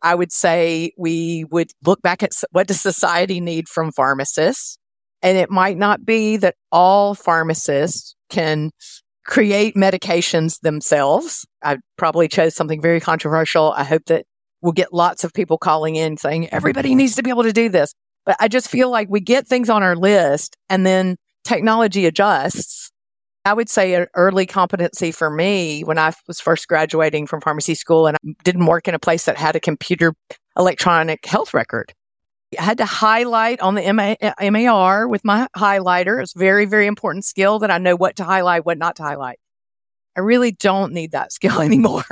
I 0.00 0.14
would 0.14 0.30
say 0.30 0.92
we 0.96 1.44
would 1.50 1.72
look 1.84 2.02
back 2.02 2.22
at 2.22 2.30
what 2.52 2.68
does 2.68 2.80
society 2.80 3.40
need 3.40 3.68
from 3.68 3.90
pharmacists? 3.90 4.78
And 5.22 5.36
it 5.36 5.50
might 5.50 5.76
not 5.76 6.06
be 6.06 6.36
that 6.36 6.54
all 6.70 7.16
pharmacists 7.16 8.14
can 8.30 8.70
create 9.26 9.74
medications 9.74 10.60
themselves. 10.60 11.44
I 11.64 11.78
probably 11.96 12.28
chose 12.28 12.54
something 12.54 12.80
very 12.80 13.00
controversial. 13.00 13.72
I 13.72 13.82
hope 13.82 14.04
that 14.04 14.24
we'll 14.62 14.70
get 14.70 14.92
lots 14.92 15.24
of 15.24 15.32
people 15.32 15.58
calling 15.58 15.96
in 15.96 16.16
saying 16.16 16.48
everybody 16.50 16.94
needs 16.94 17.16
to 17.16 17.24
be 17.24 17.30
able 17.30 17.42
to 17.42 17.52
do 17.52 17.68
this. 17.68 17.92
But 18.28 18.36
I 18.40 18.48
just 18.48 18.68
feel 18.68 18.90
like 18.90 19.08
we 19.08 19.20
get 19.20 19.46
things 19.46 19.70
on 19.70 19.82
our 19.82 19.96
list 19.96 20.54
and 20.68 20.84
then 20.84 21.16
technology 21.44 22.04
adjusts. 22.04 22.92
I 23.46 23.54
would 23.54 23.70
say 23.70 23.94
an 23.94 24.06
early 24.14 24.44
competency 24.44 25.12
for 25.12 25.30
me 25.30 25.80
when 25.80 25.96
I 25.96 26.12
was 26.26 26.38
first 26.38 26.68
graduating 26.68 27.26
from 27.26 27.40
pharmacy 27.40 27.74
school 27.74 28.06
and 28.06 28.18
I 28.18 28.34
didn't 28.44 28.66
work 28.66 28.86
in 28.86 28.94
a 28.94 28.98
place 28.98 29.24
that 29.24 29.38
had 29.38 29.56
a 29.56 29.60
computer 29.60 30.12
electronic 30.58 31.24
health 31.24 31.54
record. 31.54 31.94
I 32.58 32.62
had 32.62 32.76
to 32.78 32.84
highlight 32.84 33.60
on 33.60 33.76
the 33.76 33.92
MAR 34.50 35.04
uh, 35.04 35.08
with 35.08 35.24
my 35.24 35.48
highlighter. 35.56 36.22
It's 36.22 36.36
a 36.36 36.38
very, 36.38 36.66
very 36.66 36.86
important 36.86 37.24
skill 37.24 37.58
that 37.60 37.70
I 37.70 37.78
know 37.78 37.96
what 37.96 38.16
to 38.16 38.24
highlight, 38.24 38.66
what 38.66 38.76
not 38.76 38.96
to 38.96 39.04
highlight. 39.04 39.38
I 40.18 40.20
really 40.20 40.52
don't 40.52 40.92
need 40.92 41.12
that 41.12 41.32
skill 41.38 41.62
anymore. 41.62 42.04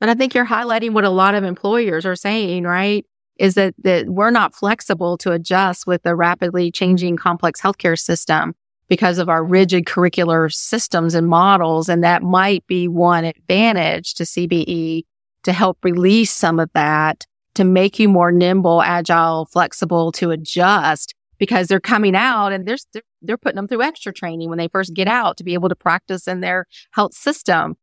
and 0.00 0.10
I 0.12 0.14
think 0.14 0.32
you're 0.32 0.46
highlighting 0.46 0.92
what 0.92 1.02
a 1.02 1.10
lot 1.10 1.34
of 1.34 1.42
employers 1.42 2.06
are 2.06 2.14
saying, 2.14 2.62
right? 2.62 3.04
Is 3.40 3.54
that, 3.54 3.74
that 3.82 4.10
we're 4.10 4.30
not 4.30 4.54
flexible 4.54 5.16
to 5.16 5.32
adjust 5.32 5.86
with 5.86 6.02
the 6.02 6.14
rapidly 6.14 6.70
changing 6.70 7.16
complex 7.16 7.58
healthcare 7.60 7.98
system 7.98 8.54
because 8.86 9.16
of 9.16 9.30
our 9.30 9.42
rigid 9.42 9.86
curricular 9.86 10.52
systems 10.52 11.14
and 11.14 11.26
models. 11.26 11.88
And 11.88 12.04
that 12.04 12.22
might 12.22 12.66
be 12.66 12.86
one 12.86 13.24
advantage 13.24 14.12
to 14.14 14.24
CBE 14.24 15.04
to 15.44 15.52
help 15.54 15.78
release 15.82 16.30
some 16.30 16.60
of 16.60 16.70
that 16.74 17.26
to 17.54 17.64
make 17.64 17.98
you 17.98 18.10
more 18.10 18.30
nimble, 18.30 18.82
agile, 18.82 19.46
flexible 19.46 20.12
to 20.12 20.30
adjust 20.30 21.14
because 21.38 21.66
they're 21.66 21.80
coming 21.80 22.14
out 22.14 22.52
and 22.52 22.66
they're, 22.66 22.76
they're 23.22 23.38
putting 23.38 23.56
them 23.56 23.66
through 23.66 23.82
extra 23.82 24.12
training 24.12 24.50
when 24.50 24.58
they 24.58 24.68
first 24.68 24.92
get 24.92 25.08
out 25.08 25.38
to 25.38 25.44
be 25.44 25.54
able 25.54 25.70
to 25.70 25.74
practice 25.74 26.28
in 26.28 26.40
their 26.40 26.66
health 26.90 27.14
system. 27.14 27.76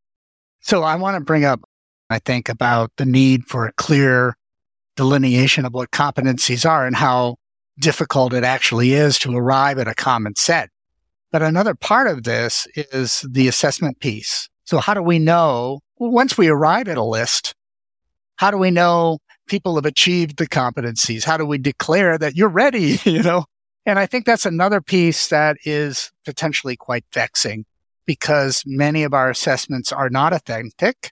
So 0.62 0.84
I 0.84 0.96
want 0.96 1.16
to 1.16 1.22
bring 1.22 1.46
up, 1.46 1.62
I 2.12 2.20
think, 2.20 2.48
about 2.48 2.92
the 2.98 3.06
need 3.06 3.46
for 3.46 3.66
a 3.66 3.72
clear 3.74 4.37
delineation 4.98 5.66
of 5.66 5.74
what 5.74 5.92
competencies 5.92 6.70
are 6.70 6.86
and 6.86 6.96
how 6.96 7.38
difficult 7.80 8.34
it 8.34 8.44
actually 8.44 8.92
is 8.92 9.18
to 9.20 9.36
arrive 9.36 9.80
at 9.80 9.88
a 9.88 9.96
common 9.96 10.36
set. 10.36 10.70
But 11.32 11.42
another 11.42 11.76
part 11.76 12.08
of 12.08 12.24
this 12.24 12.68
is 12.76 13.26
the 13.30 13.48
assessment 13.48 14.00
piece. 14.00 14.50
So 14.66 14.80
how 14.80 14.94
do 14.94 15.02
we 15.02 15.20
know 15.20 15.80
once 15.98 16.38
we 16.38 16.50
arrive 16.50 16.88
at 16.88 16.98
a 16.98 17.04
list, 17.04 17.54
how 18.36 18.52
do 18.52 18.58
we 18.58 18.72
know 18.72 19.20
people 19.48 19.76
have 19.76 19.86
achieved 19.86 20.38
the 20.38 20.48
competencies? 20.48 21.24
How 21.24 21.38
do 21.38 21.46
we 21.46 21.58
declare 21.58 22.18
that 22.18 22.36
you're 22.36 22.50
ready? 22.50 23.00
You 23.06 23.24
know, 23.24 23.46
and 23.86 23.98
I 23.98 24.06
think 24.06 24.26
that's 24.26 24.46
another 24.46 24.82
piece 24.82 25.30
that 25.30 25.58
is 25.64 26.12
potentially 26.26 26.76
quite 26.76 27.06
vexing 27.14 27.66
because 28.06 28.64
many 28.66 29.04
of 29.04 29.14
our 29.14 29.30
assessments 29.30 29.92
are 29.92 30.10
not 30.10 30.34
authentic. 30.34 31.12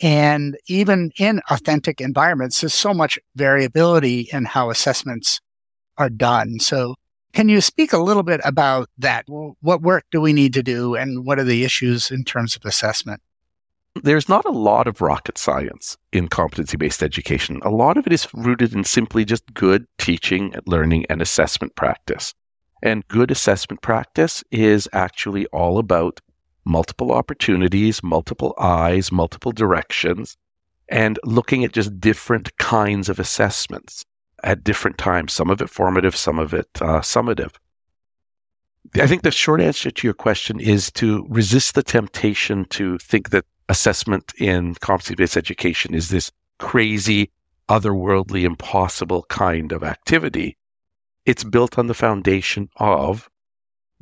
And 0.00 0.56
even 0.66 1.12
in 1.18 1.40
authentic 1.50 2.00
environments, 2.00 2.60
there's 2.60 2.74
so 2.74 2.94
much 2.94 3.18
variability 3.36 4.28
in 4.32 4.46
how 4.46 4.70
assessments 4.70 5.40
are 5.98 6.08
done. 6.08 6.58
So 6.58 6.94
can 7.32 7.48
you 7.48 7.60
speak 7.60 7.92
a 7.92 7.98
little 7.98 8.22
bit 8.22 8.40
about 8.44 8.88
that? 8.98 9.24
What 9.28 9.82
work 9.82 10.04
do 10.10 10.20
we 10.20 10.32
need 10.32 10.54
to 10.54 10.62
do 10.62 10.94
and 10.94 11.24
what 11.24 11.38
are 11.38 11.44
the 11.44 11.64
issues 11.64 12.10
in 12.10 12.24
terms 12.24 12.56
of 12.56 12.64
assessment? 12.64 13.20
There's 14.02 14.28
not 14.28 14.44
a 14.44 14.50
lot 14.50 14.86
of 14.86 15.00
rocket 15.00 15.36
science 15.36 15.98
in 16.12 16.28
competency 16.28 16.76
based 16.76 17.02
education. 17.02 17.60
A 17.62 17.70
lot 17.70 17.96
of 17.96 18.06
it 18.06 18.12
is 18.12 18.26
rooted 18.32 18.72
in 18.72 18.84
simply 18.84 19.24
just 19.24 19.52
good 19.52 19.86
teaching, 19.98 20.54
learning, 20.66 21.06
and 21.10 21.20
assessment 21.20 21.74
practice. 21.74 22.32
And 22.82 23.06
good 23.08 23.30
assessment 23.30 23.82
practice 23.82 24.42
is 24.50 24.88
actually 24.92 25.46
all 25.48 25.78
about 25.78 26.20
multiple 26.64 27.12
opportunities, 27.12 28.02
multiple 28.02 28.54
eyes, 28.58 29.10
multiple 29.10 29.52
directions, 29.52 30.36
and 30.88 31.18
looking 31.24 31.64
at 31.64 31.72
just 31.72 32.00
different 32.00 32.56
kinds 32.58 33.08
of 33.08 33.18
assessments 33.18 34.04
at 34.42 34.64
different 34.64 34.98
times, 34.98 35.32
some 35.32 35.50
of 35.50 35.60
it 35.60 35.70
formative, 35.70 36.16
some 36.16 36.38
of 36.38 36.54
it 36.54 36.68
uh, 36.80 37.00
summative. 37.00 37.54
I 38.96 39.06
think 39.06 39.22
the 39.22 39.30
short 39.30 39.60
answer 39.60 39.90
to 39.90 40.06
your 40.06 40.14
question 40.14 40.58
is 40.58 40.90
to 40.92 41.26
resist 41.28 41.74
the 41.74 41.82
temptation 41.82 42.64
to 42.70 42.98
think 42.98 43.30
that 43.30 43.44
assessment 43.68 44.32
in 44.38 44.74
competency 44.76 45.14
based 45.14 45.36
education 45.36 45.94
is 45.94 46.08
this 46.08 46.32
crazy, 46.58 47.30
otherworldly, 47.68 48.42
impossible 48.42 49.24
kind 49.28 49.70
of 49.72 49.84
activity. 49.84 50.56
It's 51.24 51.44
built 51.44 51.78
on 51.78 51.86
the 51.86 51.94
foundation 51.94 52.68
of 52.76 53.30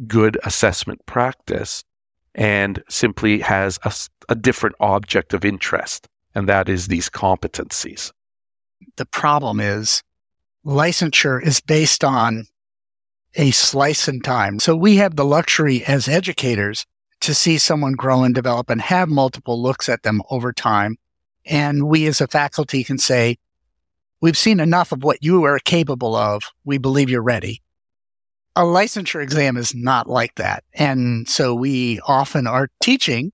good 0.07 0.38
assessment 0.44 1.05
practice 1.07 1.85
and 2.38 2.85
simply 2.88 3.40
has 3.40 3.81
a, 3.83 3.92
a 4.29 4.35
different 4.37 4.77
object 4.79 5.35
of 5.35 5.44
interest, 5.44 6.07
and 6.37 6.48
that 6.48 6.68
is 6.68 6.87
these 6.87 7.11
competencies. 7.11 8.12
The 8.96 9.07
problem 9.07 9.59
is 9.59 10.05
licensure 10.64 11.44
is 11.44 11.61
based 11.61 12.05
on 12.05 12.44
a 13.35 13.51
slice 13.51 14.07
in 14.07 14.20
time. 14.20 14.61
So 14.61 14.77
we 14.77 14.96
have 14.96 15.16
the 15.16 15.24
luxury 15.24 15.85
as 15.85 16.07
educators 16.07 16.87
to 17.22 17.35
see 17.35 17.59
someone 17.59 17.94
grow 17.94 18.22
and 18.22 18.35
develop 18.35 18.70
and 18.70 18.81
have 18.81 19.09
multiple 19.09 19.61
looks 19.61 19.88
at 19.88 20.05
them 20.05 20.22
over 20.31 20.53
time. 20.53 20.96
And 21.44 21.88
we 21.88 22.07
as 22.07 22.20
a 22.20 22.29
faculty 22.29 22.85
can 22.85 22.98
say, 22.98 23.37
we've 24.20 24.38
seen 24.38 24.61
enough 24.61 24.92
of 24.92 25.03
what 25.03 25.24
you 25.24 25.42
are 25.42 25.59
capable 25.59 26.14
of. 26.14 26.44
We 26.64 26.79
believe 26.79 27.11
you're 27.11 27.20
ready 27.20 27.62
a 28.59 28.62
licensure 28.62 29.23
exam 29.23 29.57
is 29.57 29.73
not 29.73 30.11
like 30.11 30.35
that. 30.35 30.64
And 30.75 31.29
so 31.29 31.55
we 31.55 32.01
often 32.09 32.49
are 32.49 32.68
teaching 32.83 33.31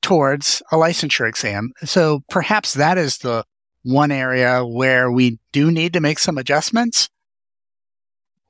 towards 0.00 0.62
a 0.72 0.76
licensure 0.76 1.28
exam. 1.28 1.72
So 1.84 2.24
perhaps 2.30 2.72
that 2.74 2.96
is 2.96 3.18
the 3.18 3.44
one 3.82 4.10
area 4.10 4.64
where 4.64 5.12
we 5.12 5.38
do 5.52 5.70
need 5.70 5.92
to 5.92 6.00
make 6.00 6.18
some 6.18 6.38
adjustments. 6.38 7.10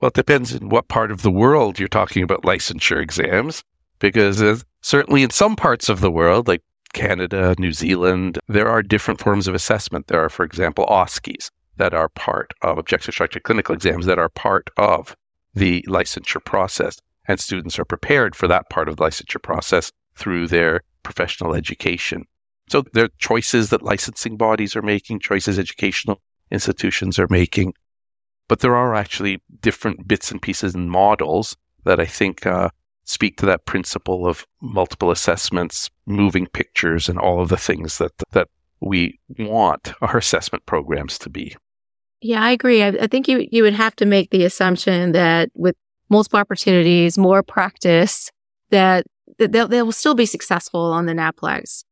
Well, 0.01 0.11
it 0.11 0.15
depends 0.15 0.55
in 0.55 0.69
what 0.69 0.87
part 0.87 1.11
of 1.11 1.23
the 1.23 1.33
world 1.33 1.81
you're 1.81 1.89
talking 1.89 2.23
about 2.23 2.43
licensure 2.43 3.03
exams, 3.03 3.65
because 3.99 4.65
certainly 4.83 5.25
in 5.25 5.31
some 5.31 5.57
parts 5.57 5.89
of 5.89 6.01
the 6.01 6.13
world, 6.13 6.47
like 6.47 6.63
Canada, 6.93 7.57
New 7.59 7.73
Zealand, 7.73 8.39
there 8.47 8.69
are 8.69 8.85
different 8.85 9.19
forms 9.19 9.49
of 9.49 9.55
assessment. 9.57 10.07
There 10.07 10.23
are, 10.23 10.29
for 10.29 10.45
example, 10.45 10.87
OSCEs 10.87 11.51
that 11.77 11.93
are 11.93 12.09
part 12.11 12.53
of 12.63 12.79
objective 12.79 13.15
structured 13.15 13.43
clinical 13.43 13.75
exams 13.75 14.07
that 14.07 14.21
are 14.21 14.29
part 14.29 14.71
of 14.77 15.17
the 15.55 15.83
licensure 15.89 16.45
process. 16.45 16.99
And 17.29 17.39
students 17.39 17.79
are 17.79 17.85
prepared 17.85 18.35
for 18.35 18.49
that 18.49 18.69
part 18.69 18.89
of 18.89 18.97
the 18.97 19.05
licensure 19.05 19.43
process 19.43 19.93
through 20.17 20.49
their 20.49 20.83
professional 21.03 21.55
education. 21.55 22.25
So 22.69 22.85
there 22.93 23.05
are 23.05 23.11
choices 23.19 23.71
that 23.71 23.83
licensing 23.83 24.37
bodies 24.37 24.75
are 24.77 24.83
making, 24.83 25.21
choices 25.21 25.59
educational 25.59 26.21
institutions 26.51 27.19
are 27.19 27.29
making. 27.29 27.75
But 28.49 28.61
there 28.61 28.77
are 28.77 28.95
actually 28.95 29.43
different 29.61 30.07
bits 30.07 30.31
and 30.31 30.43
pieces 30.43 30.75
and 30.75 30.91
models 30.91 31.57
that 31.85 32.01
I 32.01 32.07
think 32.07 32.47
uh, 32.47 32.71
speak 33.05 33.37
to 33.39 33.47
that 33.47 33.67
principle 33.67 34.27
of 34.27 34.47
multiple 34.61 35.11
assessments, 35.11 35.91
moving 36.07 36.47
pictures, 36.47 37.09
and 37.09 37.19
all 37.19 37.41
of 37.41 37.49
the 37.49 37.57
things 37.57 37.99
that 37.99 38.13
that 38.33 38.49
we 38.81 39.19
want 39.39 39.93
our 40.01 40.17
assessment 40.17 40.67
programs 40.67 41.19
to 41.19 41.31
be. 41.31 41.55
Yeah, 42.23 42.41
I 42.43 42.53
agree. 42.53 42.83
I, 42.83 42.89
I 42.89 43.07
think 43.09 43.27
you, 43.27 43.49
you 43.51 43.65
would 43.65 43.75
have 43.75 43.97
to 43.97 44.07
make 44.07 44.31
the 44.31 44.45
assumption 44.45 45.13
that 45.13 45.51
with 45.55 45.75
multiple 46.09 46.39
opportunities, 46.39 47.19
more 47.19 47.43
practice, 47.43 48.31
that, 48.71 49.05
that 49.39 49.51
they'll, 49.51 49.67
they 49.67 49.83
will 49.83 49.93
still 49.93 50.15
be 50.15 50.27
successful 50.27 50.81
on 50.81 51.07
the 51.07 51.15
NAPLEX. 51.15 51.85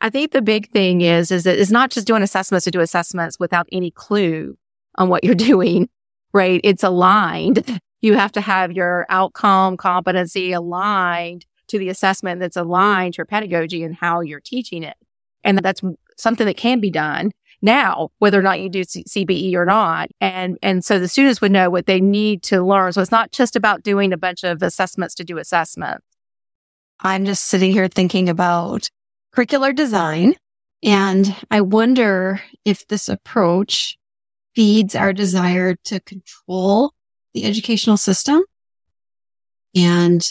I 0.00 0.10
think 0.10 0.32
the 0.32 0.42
big 0.42 0.70
thing 0.72 1.02
is, 1.02 1.30
is 1.30 1.44
that 1.44 1.58
it's 1.58 1.70
not 1.70 1.90
just 1.90 2.06
doing 2.06 2.22
assessments 2.22 2.64
to 2.64 2.70
do 2.70 2.80
assessments 2.80 3.38
without 3.38 3.68
any 3.70 3.92
clue 3.92 4.58
on 4.96 5.08
what 5.08 5.22
you're 5.22 5.34
doing, 5.52 5.88
right? 6.32 6.60
It's 6.64 6.82
aligned. 6.82 7.80
You 8.00 8.14
have 8.14 8.32
to 8.32 8.40
have 8.40 8.72
your 8.72 9.06
outcome 9.08 9.76
competency 9.76 10.52
aligned 10.52 11.46
to 11.68 11.78
the 11.78 11.88
assessment 11.88 12.40
that's 12.40 12.56
aligned 12.56 13.14
to 13.14 13.18
your 13.18 13.26
pedagogy 13.26 13.82
and 13.84 13.94
how 13.94 14.20
you're 14.20 14.40
teaching 14.40 14.82
it. 14.82 14.96
And 15.44 15.58
that's 15.58 15.80
something 16.16 16.46
that 16.46 16.56
can 16.56 16.80
be 16.80 16.90
done 16.90 17.30
now, 17.62 18.10
whether 18.18 18.38
or 18.38 18.42
not 18.42 18.60
you 18.60 18.68
do 18.68 18.84
C- 18.84 19.04
CBE 19.04 19.54
or 19.54 19.64
not. 19.64 20.08
And, 20.20 20.58
and 20.62 20.84
so 20.84 20.98
the 20.98 21.08
students 21.08 21.40
would 21.40 21.52
know 21.52 21.70
what 21.70 21.86
they 21.86 22.00
need 22.00 22.42
to 22.44 22.62
learn. 22.62 22.92
So 22.92 23.00
it's 23.00 23.10
not 23.10 23.32
just 23.32 23.56
about 23.56 23.82
doing 23.82 24.12
a 24.12 24.16
bunch 24.16 24.44
of 24.44 24.62
assessments 24.62 25.14
to 25.16 25.24
do 25.24 25.38
assessment. 25.38 26.02
I'm 27.00 27.24
just 27.24 27.44
sitting 27.44 27.72
here 27.72 27.88
thinking 27.88 28.28
about 28.28 28.88
curricular 29.34 29.74
design. 29.74 30.34
And 30.82 31.34
I 31.50 31.60
wonder 31.60 32.40
if 32.64 32.86
this 32.86 33.08
approach 33.08 33.98
feeds 34.54 34.94
our 34.94 35.12
desire 35.12 35.74
to 35.84 36.00
control 36.00 36.92
the 37.34 37.44
educational 37.44 37.96
system 37.96 38.42
and 39.74 40.22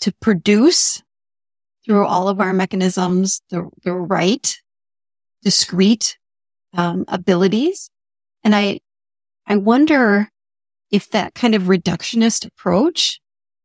to 0.00 0.12
produce 0.20 1.02
through 1.84 2.06
all 2.06 2.28
of 2.28 2.40
our 2.40 2.52
mechanisms 2.52 3.42
the, 3.50 3.68
the 3.82 3.92
right, 3.92 4.58
discrete 5.42 6.18
um, 6.74 7.04
abilities. 7.08 7.90
And 8.44 8.54
I, 8.54 8.80
I 9.46 9.56
wonder 9.56 10.28
if 10.90 11.10
that 11.10 11.34
kind 11.34 11.54
of 11.54 11.64
reductionist 11.64 12.46
approach 12.46 13.20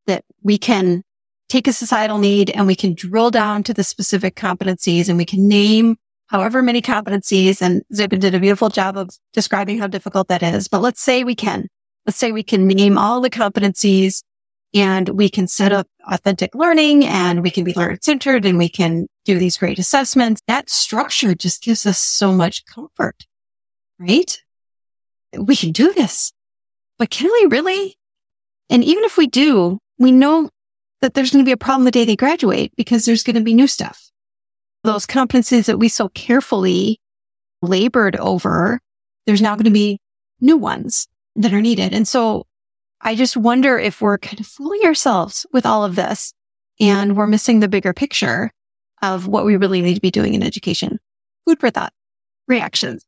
that 0.07 0.23
we 0.41 0.57
can 0.57 1.03
take 1.49 1.67
a 1.67 1.73
societal 1.73 2.17
need 2.17 2.49
and 2.49 2.67
we 2.67 2.75
can 2.75 2.93
drill 2.93 3.31
down 3.31 3.63
to 3.63 3.73
the 3.73 3.83
specific 3.83 4.35
competencies 4.35 5.07
and 5.07 5.17
we 5.17 5.25
can 5.25 5.47
name 5.47 5.97
however 6.27 6.61
many 6.61 6.81
competencies. 6.81 7.61
And 7.61 7.83
Zubin 7.93 8.19
did 8.19 8.33
a 8.33 8.39
beautiful 8.39 8.69
job 8.69 8.97
of 8.97 9.09
describing 9.33 9.77
how 9.77 9.87
difficult 9.87 10.27
that 10.29 10.43
is. 10.43 10.67
But 10.67 10.81
let's 10.81 11.01
say 11.01 11.23
we 11.23 11.35
can, 11.35 11.67
let's 12.05 12.17
say 12.17 12.31
we 12.31 12.43
can 12.43 12.67
name 12.67 12.97
all 12.97 13.21
the 13.21 13.29
competencies 13.29 14.23
and 14.73 15.09
we 15.09 15.29
can 15.29 15.47
set 15.47 15.71
up 15.71 15.87
authentic 16.11 16.55
learning 16.55 17.05
and 17.05 17.43
we 17.43 17.51
can 17.51 17.63
be 17.63 17.73
learner 17.75 17.99
centered 18.01 18.45
and 18.45 18.57
we 18.57 18.69
can 18.69 19.07
do 19.25 19.39
these 19.39 19.57
great 19.57 19.79
assessments. 19.79 20.41
That 20.47 20.69
structure 20.69 21.35
just 21.35 21.63
gives 21.63 21.85
us 21.85 21.99
so 21.99 22.31
much 22.31 22.65
comfort, 22.65 23.25
right? 23.99 24.41
We 25.37 25.55
can 25.55 25.71
do 25.71 25.93
this, 25.93 26.31
but 26.99 27.09
can 27.09 27.29
we 27.31 27.47
really? 27.49 27.97
And 28.69 28.83
even 28.83 29.03
if 29.03 29.17
we 29.17 29.27
do, 29.27 29.79
we 29.97 30.11
know 30.11 30.49
that 31.01 31.13
there's 31.13 31.31
going 31.31 31.43
to 31.43 31.47
be 31.47 31.53
a 31.53 31.57
problem 31.57 31.85
the 31.85 31.91
day 31.91 32.05
they 32.05 32.15
graduate 32.15 32.71
because 32.75 33.05
there's 33.05 33.23
going 33.23 33.35
to 33.35 33.41
be 33.41 33.53
new 33.53 33.67
stuff. 33.67 34.09
Those 34.83 35.05
competencies 35.05 35.65
that 35.65 35.79
we 35.79 35.89
so 35.89 36.09
carefully 36.09 36.99
labored 37.61 38.15
over, 38.17 38.79
there's 39.25 39.41
now 39.41 39.55
going 39.55 39.65
to 39.65 39.71
be 39.71 39.99
new 40.39 40.57
ones 40.57 41.07
that 41.35 41.53
are 41.53 41.61
needed. 41.61 41.93
And 41.93 42.07
so 42.07 42.45
I 43.01 43.15
just 43.15 43.35
wonder 43.35 43.77
if 43.77 44.01
we're 44.01 44.17
kind 44.17 44.39
of 44.39 44.45
fooling 44.45 44.81
ourselves 44.85 45.45
with 45.51 45.65
all 45.65 45.83
of 45.83 45.95
this 45.95 46.33
and 46.79 47.17
we're 47.17 47.27
missing 47.27 47.59
the 47.59 47.67
bigger 47.67 47.93
picture 47.93 48.51
of 49.03 49.27
what 49.27 49.45
we 49.45 49.57
really 49.57 49.81
need 49.81 49.95
to 49.95 50.01
be 50.01 50.09
doing 50.09 50.33
in 50.33 50.41
education. 50.41 50.97
Food 51.45 51.59
for 51.59 51.69
thought. 51.69 51.93
Reactions. 52.47 53.05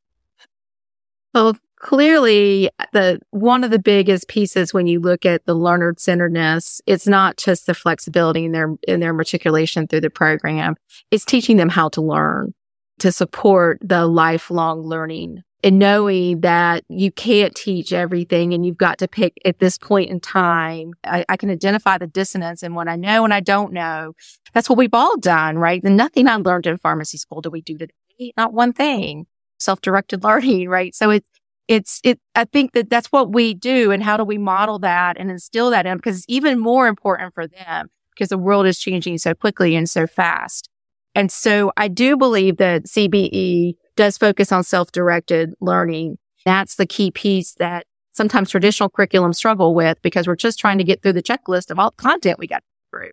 Well, 1.33 1.57
clearly 1.79 2.69
the 2.93 3.19
one 3.31 3.63
of 3.63 3.71
the 3.71 3.79
biggest 3.79 4.27
pieces 4.27 4.73
when 4.73 4.87
you 4.87 4.99
look 4.99 5.25
at 5.25 5.45
the 5.45 5.55
learner 5.55 5.93
centeredness, 5.97 6.81
it's 6.85 7.07
not 7.07 7.37
just 7.37 7.65
the 7.65 7.73
flexibility 7.73 8.45
in 8.45 8.51
their 8.51 8.75
in 8.87 8.99
their 8.99 9.13
matriculation 9.13 9.87
through 9.87 10.01
the 10.01 10.09
program. 10.09 10.75
It's 11.11 11.25
teaching 11.25 11.57
them 11.57 11.69
how 11.69 11.89
to 11.89 12.01
learn 12.01 12.53
to 12.99 13.11
support 13.11 13.79
the 13.81 14.05
lifelong 14.05 14.81
learning 14.81 15.43
and 15.65 15.79
knowing 15.79 16.41
that 16.41 16.83
you 16.89 17.11
can't 17.11 17.55
teach 17.55 17.91
everything 17.91 18.53
and 18.53 18.63
you've 18.63 18.77
got 18.77 18.99
to 18.99 19.07
pick 19.07 19.33
at 19.45 19.57
this 19.57 19.79
point 19.79 20.11
in 20.11 20.19
time. 20.19 20.91
I, 21.03 21.25
I, 21.27 21.37
can 21.37 21.49
identify 21.49 21.97
the 21.97 22.05
dissonance 22.05 22.61
and 22.61 22.75
what 22.75 22.87
I 22.87 22.95
know 22.95 23.25
and 23.25 23.33
I 23.33 23.39
don't 23.39 23.73
know. 23.73 24.13
That's 24.53 24.69
what 24.69 24.77
we've 24.77 24.93
all 24.93 25.17
done, 25.17 25.57
right? 25.57 25.81
And 25.83 25.97
nothing 25.97 26.27
I 26.27 26.35
learned 26.35 26.67
in 26.67 26.77
pharmacy 26.77 27.17
school 27.17 27.41
do 27.41 27.49
we 27.49 27.61
do 27.61 27.79
today. 27.79 28.31
Not 28.37 28.53
one 28.53 28.73
thing. 28.73 29.25
Self-directed 29.59 30.23
learning, 30.23 30.69
right? 30.69 30.93
So 30.93 31.09
it's, 31.09 31.27
it's, 31.67 31.99
it, 32.03 32.19
I 32.35 32.45
think 32.45 32.73
that 32.73 32.91
that's 32.91 33.11
what 33.11 33.33
we 33.33 33.55
do. 33.55 33.89
And 33.89 34.03
how 34.03 34.17
do 34.17 34.23
we 34.23 34.37
model 34.37 34.77
that 34.79 35.17
and 35.17 35.31
instill 35.31 35.71
that 35.71 35.87
in? 35.87 35.97
Because 35.97 36.17
it's 36.17 36.25
even 36.29 36.59
more 36.59 36.87
important 36.87 37.33
for 37.33 37.47
them 37.47 37.87
because 38.11 38.29
the 38.29 38.37
world 38.37 38.67
is 38.67 38.77
changing 38.77 39.17
so 39.17 39.33
quickly 39.33 39.75
and 39.75 39.89
so 39.89 40.05
fast. 40.05 40.69
And 41.15 41.31
so 41.31 41.71
I 41.75 41.87
do 41.87 42.17
believe 42.17 42.57
that 42.57 42.83
CBE 42.83 43.77
does 43.95 44.17
focus 44.17 44.51
on 44.51 44.63
self-directed 44.63 45.53
learning. 45.61 46.17
That's 46.45 46.75
the 46.75 46.85
key 46.85 47.11
piece 47.11 47.53
that 47.55 47.85
sometimes 48.13 48.49
traditional 48.49 48.89
curriculum 48.89 49.33
struggle 49.33 49.75
with 49.75 50.01
because 50.01 50.27
we're 50.27 50.35
just 50.35 50.59
trying 50.59 50.77
to 50.77 50.83
get 50.83 51.01
through 51.01 51.13
the 51.13 51.23
checklist 51.23 51.69
of 51.69 51.79
all 51.79 51.91
the 51.91 52.01
content 52.01 52.39
we 52.39 52.47
got 52.47 52.63
through. 52.89 53.11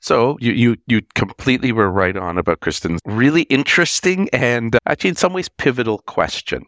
So 0.00 0.36
you, 0.40 0.52
you 0.52 0.76
you 0.86 1.02
completely 1.14 1.72
were 1.72 1.90
right 1.90 2.16
on 2.16 2.38
about 2.38 2.60
Kristen's 2.60 3.00
really 3.04 3.42
interesting 3.42 4.28
and 4.32 4.76
uh, 4.76 4.78
actually 4.86 5.10
in 5.10 5.16
some 5.16 5.32
ways 5.32 5.48
pivotal 5.48 5.98
question. 6.06 6.64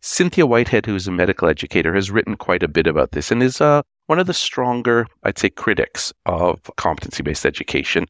Cynthia 0.00 0.46
Whitehead, 0.46 0.86
who's 0.86 1.06
a 1.06 1.12
medical 1.12 1.46
educator, 1.46 1.94
has 1.94 2.10
written 2.10 2.36
quite 2.36 2.62
a 2.62 2.68
bit 2.68 2.86
about 2.86 3.12
this 3.12 3.30
and 3.30 3.42
is 3.42 3.60
uh, 3.60 3.82
one 4.06 4.18
of 4.18 4.26
the 4.26 4.32
stronger, 4.32 5.06
I'd 5.24 5.38
say, 5.38 5.50
critics 5.50 6.10
of 6.24 6.58
competency-based 6.76 7.44
education. 7.44 8.06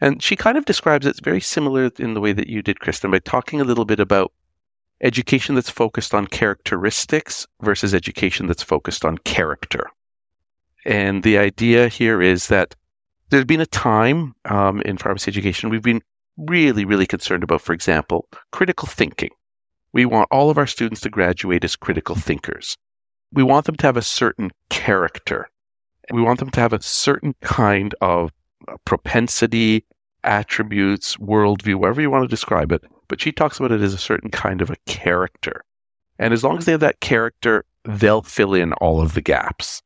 And 0.00 0.22
she 0.22 0.36
kind 0.36 0.58
of 0.58 0.64
describes 0.64 1.06
it 1.06 1.22
very 1.22 1.40
similar 1.40 1.90
in 1.98 2.14
the 2.14 2.20
way 2.20 2.32
that 2.32 2.48
you 2.48 2.62
did, 2.62 2.80
Kristen, 2.80 3.10
by 3.10 3.20
talking 3.20 3.60
a 3.60 3.64
little 3.64 3.84
bit 3.84 4.00
about 4.00 4.32
education 5.00 5.54
that's 5.54 5.70
focused 5.70 6.14
on 6.14 6.26
characteristics 6.26 7.46
versus 7.60 7.94
education 7.94 8.46
that's 8.46 8.62
focused 8.62 9.04
on 9.04 9.18
character. 9.18 9.90
And 10.84 11.22
the 11.22 11.38
idea 11.38 11.88
here 11.88 12.20
is 12.20 12.48
that 12.48 12.74
there's 13.30 13.44
been 13.44 13.60
a 13.60 13.66
time 13.66 14.34
um, 14.44 14.80
in 14.82 14.98
pharmacy 14.98 15.30
education 15.30 15.70
we've 15.70 15.82
been 15.82 16.02
really, 16.36 16.84
really 16.84 17.06
concerned 17.06 17.42
about, 17.42 17.60
for 17.60 17.72
example, 17.72 18.28
critical 18.50 18.88
thinking. 18.88 19.30
We 19.92 20.04
want 20.04 20.28
all 20.30 20.50
of 20.50 20.58
our 20.58 20.66
students 20.66 21.00
to 21.02 21.10
graduate 21.10 21.64
as 21.64 21.76
critical 21.76 22.16
thinkers. 22.16 22.76
We 23.32 23.42
want 23.42 23.66
them 23.66 23.76
to 23.76 23.86
have 23.86 23.96
a 23.96 24.02
certain 24.02 24.50
character. 24.68 25.48
We 26.12 26.22
want 26.22 26.40
them 26.40 26.50
to 26.50 26.60
have 26.60 26.72
a 26.72 26.82
certain 26.82 27.34
kind 27.40 27.94
of 28.00 28.30
Uh, 28.68 28.76
propensity, 28.84 29.84
attributes, 30.22 31.16
worldview, 31.16 31.76
whatever 31.76 32.00
you 32.00 32.10
want 32.10 32.24
to 32.24 32.28
describe 32.28 32.72
it. 32.72 32.84
But 33.08 33.20
she 33.20 33.32
talks 33.32 33.58
about 33.58 33.72
it 33.72 33.80
as 33.80 33.94
a 33.94 33.98
certain 33.98 34.30
kind 34.30 34.62
of 34.62 34.70
a 34.70 34.76
character. 34.86 35.64
And 36.18 36.32
as 36.32 36.42
long 36.42 36.58
as 36.58 36.64
they 36.64 36.72
have 36.72 36.80
that 36.80 37.00
character, 37.00 37.64
they'll 37.84 38.22
fill 38.22 38.54
in 38.54 38.72
all 38.74 39.00
of 39.00 39.14
the 39.14 39.20
gaps. 39.20 39.82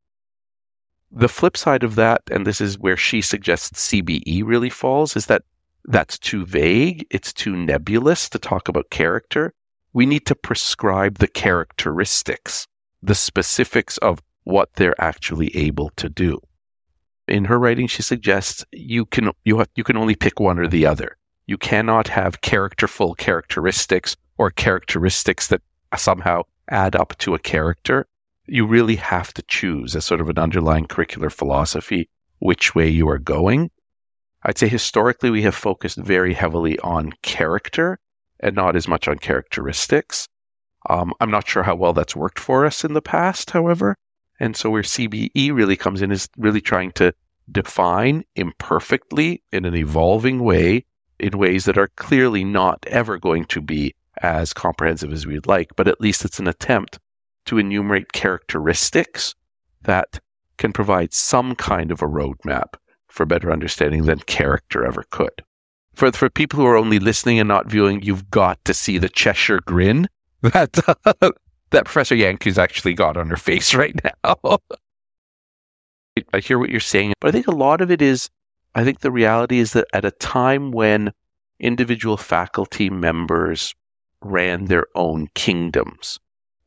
The 1.11 1.29
flip 1.29 1.57
side 1.57 1.83
of 1.83 1.95
that, 1.95 2.23
and 2.31 2.47
this 2.47 2.61
is 2.61 2.79
where 2.79 2.97
she 2.97 3.23
suggests 3.23 3.89
CBE 3.89 4.43
really 4.45 4.71
falls, 4.71 5.17
is 5.17 5.27
that 5.27 5.43
that's 5.85 6.19
too 6.19 6.45
vague. 6.45 7.07
It's 7.11 7.33
too 7.33 7.57
nebulous 7.57 8.29
to 8.29 8.39
talk 8.39 8.69
about 8.69 8.91
character. 8.91 9.55
We 9.95 10.05
need 10.05 10.27
to 10.27 10.35
prescribe 10.35 11.19
the 11.19 11.29
characteristics, 11.29 12.67
the 13.03 13.15
specifics 13.15 13.97
of 13.99 14.23
what 14.45 14.75
they're 14.75 15.01
actually 15.01 15.57
able 15.57 15.91
to 15.97 16.09
do 16.09 16.41
in 17.31 17.45
her 17.47 17.59
writing, 17.59 17.87
she 17.87 18.03
suggests 18.03 18.65
you 18.73 19.05
can 19.07 19.31
you 19.45 19.59
have, 19.59 19.69
you 19.75 19.85
can 19.85 19.97
only 19.97 20.15
pick 20.15 20.41
one 20.41 20.59
or 20.59 20.69
the 20.69 20.87
other. 20.87 21.17
You 21.47 21.57
cannot 21.57 22.09
have 22.09 22.41
characterful 22.43 23.15
characteristics 23.15 24.17
or 24.37 24.51
characteristics 24.51 25.49
that 25.49 25.63
somehow 25.97 26.43
add 26.71 26.95
up 26.95 27.17
to 27.19 27.35
a 27.35 27.39
character. 27.39 28.07
You 28.47 28.67
really 28.67 28.97
have 28.97 29.33
to 29.35 29.43
choose 29.43 29.97
as 29.97 30.05
sort 30.05 30.21
of 30.21 30.29
an 30.29 30.39
underlying 30.39 30.87
curricular 30.87 31.33
philosophy 31.33 32.09
which 32.39 32.75
way 32.75 32.89
you 32.89 33.09
are 33.09 33.19
going. 33.19 33.71
I'd 34.43 34.59
say 34.59 34.69
historically 34.69 35.31
we 35.31 35.43
have 35.43 35.55
focused 35.55 35.99
very 35.99 36.35
heavily 36.35 36.79
on 36.81 37.13
character 37.23 37.99
and 38.41 38.55
not 38.55 38.77
as 38.77 38.87
much 38.87 39.09
on 39.09 39.19
characteristics. 39.19 40.29
Um, 40.89 41.13
I'm 41.21 41.31
not 41.31 41.49
sure 41.49 41.65
how 41.65 41.75
well 41.75 41.93
that's 41.93 42.15
worked 42.15 42.39
for 42.39 42.65
us 42.65 42.85
in 42.85 42.95
the 42.95 43.03
past, 43.03 43.51
however. 43.51 43.97
And 44.41 44.57
so 44.57 44.71
where 44.71 44.83
CBE 44.83 45.53
really 45.53 45.77
comes 45.77 46.03
in 46.03 46.13
is 46.13 46.29
really 46.37 46.61
trying 46.61 46.93
to 46.93 47.13
define 47.51 48.25
imperfectly 48.37 49.43
in 49.53 49.65
an 49.65 49.75
evolving 49.75 50.41
way 50.41 50.85
in 51.19 51.39
ways 51.39 51.65
that 51.65 51.79
are 51.79 51.89
clearly 51.97 52.45
not 52.45 52.85
ever 52.87 53.19
going 53.19 53.45
to 53.47 53.61
be 53.61 53.95
as 54.23 54.53
comprehensive 54.53 55.13
as 55.13 55.27
we'd 55.27 55.47
like, 55.47 55.71
but 55.77 55.89
at 55.89 56.01
least 56.01 56.25
it's 56.25 56.39
an 56.39 56.49
attempt 56.49 56.99
to 57.47 57.59
enumerate 57.59 58.13
characteristics 58.13 59.35
that 59.83 60.21
can 60.59 60.73
provide 60.73 61.13
some 61.13 61.55
kind 61.55 61.91
of 61.91 62.03
a 62.03 62.07
roadmap 62.07 62.75
for 63.09 63.25
better 63.25 63.51
understanding 63.51 64.05
than 64.05 64.19
character 64.21 64.85
ever 64.85 65.05
could. 65.11 65.43
For, 65.95 66.13
for 66.13 66.29
people 66.29 66.61
who 66.61 66.67
are 66.67 66.77
only 66.77 66.99
listening 66.99 67.41
and 67.41 67.49
not 67.49 67.71
viewing, 67.71 68.03
you've 68.03 68.31
got 68.31 68.65
to 68.67 68.75
see 68.75 68.99
the 68.99 69.09
Cheshire 69.09 69.61
grin 69.61 70.09
that 70.43 70.73
that 71.71 71.85
Professor 71.85 72.17
Janke's 72.17 72.59
actually 72.59 72.95
got 72.95 73.17
on 73.17 73.29
her 73.29 73.37
face 73.37 73.75
right 73.83 73.95
now. 74.05 74.59
I 76.33 76.41
hear 76.41 76.59
what 76.59 76.71
you're 76.71 76.81
saying, 76.81 77.15
but 77.21 77.29
I 77.29 77.33
think 77.33 77.47
a 77.47 77.53
lot 77.53 77.81
of 77.81 77.91
it 77.91 78.03
is, 78.03 78.29
I 78.75 78.85
think 78.85 79.01
the 79.01 79.13
reality 79.13 79.59
is 79.59 79.73
that 79.73 79.87
at 79.93 80.05
a 80.05 80.11
time 80.11 80.73
when 80.73 81.13
individual 81.61 82.17
faculty 82.17 82.91
members 82.91 83.75
ran 84.21 84.65
their 84.65 84.87
own 84.95 85.29
kingdoms 85.35 86.19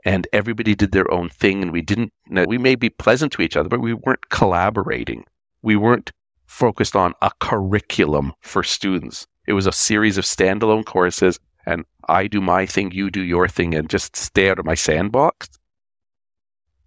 and 0.06 0.28
everybody 0.32 0.74
did 0.74 0.94
their 0.94 1.12
own 1.12 1.30
thing 1.30 1.62
and 1.62 1.72
we 1.72 1.82
didn't, 1.82 2.14
we 2.48 2.58
may 2.58 2.76
be 2.76 2.90
pleasant 2.90 3.34
to 3.34 3.42
each 3.42 3.58
other, 3.58 3.70
but 3.70 3.82
we 3.82 3.94
weren't 3.94 4.30
collaborating. 4.30 5.26
We 5.62 5.76
weren't 5.76 6.12
focused 6.46 6.96
on 6.96 7.14
a 7.22 7.32
curriculum 7.40 8.34
for 8.42 8.64
students. 8.64 9.28
It 9.48 9.54
was 9.54 9.68
a 9.68 9.72
series 9.72 10.18
of 10.18 10.26
standalone 10.26 10.86
courses 10.86 11.40
and 11.66 11.86
I 12.08 12.28
do 12.28 12.42
my 12.42 12.66
thing, 12.66 12.92
you 12.92 13.10
do 13.10 13.22
your 13.22 13.48
thing, 13.48 13.74
and 13.76 13.90
just 13.90 14.16
stay 14.16 14.50
out 14.50 14.60
of 14.60 14.66
my 14.66 14.76
sandbox. 14.76 15.50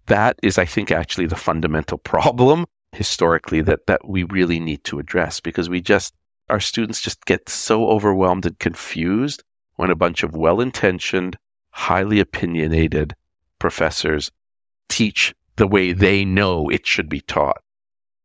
That 0.07 0.37
is, 0.43 0.57
I 0.57 0.65
think, 0.65 0.91
actually 0.91 1.25
the 1.25 1.35
fundamental 1.35 1.97
problem 2.13 2.65
historically 2.91 3.61
that, 3.61 3.87
that 3.87 4.07
we 4.07 4.23
really 4.23 4.59
need 4.59 4.83
to 4.85 4.99
address 4.99 5.39
because 5.39 5.69
we 5.69 5.81
just, 5.81 6.13
our 6.49 6.59
students 6.59 7.01
just 7.01 7.25
get 7.25 7.49
so 7.49 7.89
overwhelmed 7.89 8.45
and 8.45 8.57
confused 8.59 9.43
when 9.75 9.89
a 9.89 9.95
bunch 9.95 10.23
of 10.23 10.35
well 10.35 10.61
intentioned, 10.61 11.37
highly 11.71 12.19
opinionated 12.19 13.15
professors 13.59 14.31
teach 14.87 15.33
the 15.57 15.67
way 15.67 15.91
they 15.91 16.23
know 16.23 16.69
it 16.69 16.85
should 16.85 17.09
be 17.09 17.21
taught. 17.21 17.61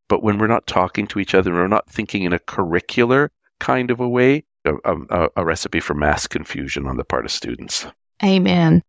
But 0.08 0.22
when 0.22 0.38
we're 0.38 0.46
not 0.46 0.66
talking 0.66 1.06
to 1.08 1.20
each 1.20 1.34
other, 1.34 1.52
we're 1.52 1.68
not 1.68 1.88
thinking 1.88 2.24
in 2.24 2.32
a 2.32 2.38
curricular 2.38 3.28
kind 3.58 3.90
of 3.90 4.00
a 4.00 4.08
way, 4.08 4.44
a, 4.64 4.74
a, 4.84 5.28
a 5.36 5.44
recipe 5.44 5.80
for 5.80 5.94
mass 5.94 6.26
confusion 6.26 6.86
on 6.86 6.96
the 6.96 7.04
part 7.04 7.24
of 7.24 7.30
students. 7.30 7.86
Amen. 8.22 8.82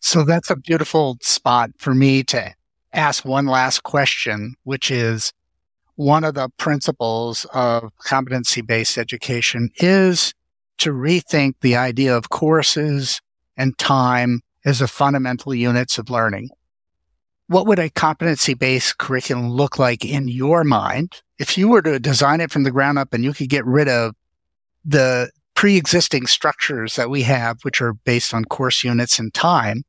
So 0.00 0.24
that's 0.24 0.50
a 0.50 0.56
beautiful 0.56 1.18
spot 1.20 1.70
for 1.78 1.94
me 1.94 2.24
to 2.24 2.54
ask 2.92 3.24
one 3.24 3.46
last 3.46 3.82
question, 3.82 4.54
which 4.64 4.90
is 4.90 5.32
one 5.94 6.24
of 6.24 6.34
the 6.34 6.48
principles 6.56 7.46
of 7.52 7.92
competency 7.98 8.62
based 8.62 8.98
education 8.98 9.70
is 9.76 10.34
to 10.78 10.90
rethink 10.90 11.54
the 11.60 11.76
idea 11.76 12.16
of 12.16 12.30
courses 12.30 13.20
and 13.56 13.78
time 13.78 14.40
as 14.64 14.80
the 14.80 14.88
fundamental 14.88 15.54
units 15.54 15.98
of 15.98 16.10
learning 16.10 16.48
what 17.52 17.66
would 17.66 17.78
a 17.78 17.90
competency 17.90 18.54
based 18.54 18.96
curriculum 18.96 19.50
look 19.50 19.78
like 19.78 20.04
in 20.04 20.26
your 20.26 20.64
mind 20.64 21.22
if 21.42 21.58
you 21.58 21.66
were 21.68 21.82
to 21.82 21.98
design 21.98 22.40
it 22.40 22.52
from 22.52 22.62
the 22.62 22.70
ground 22.70 22.98
up 22.98 23.12
and 23.12 23.24
you 23.24 23.32
could 23.32 23.48
get 23.48 23.66
rid 23.66 23.88
of 23.88 24.14
the 24.84 25.28
pre 25.56 25.76
existing 25.76 26.28
structures 26.28 26.94
that 26.94 27.10
we 27.10 27.22
have, 27.22 27.58
which 27.62 27.82
are 27.82 27.94
based 27.94 28.32
on 28.32 28.44
course 28.44 28.84
units 28.84 29.18
and 29.18 29.34
time? 29.34 29.82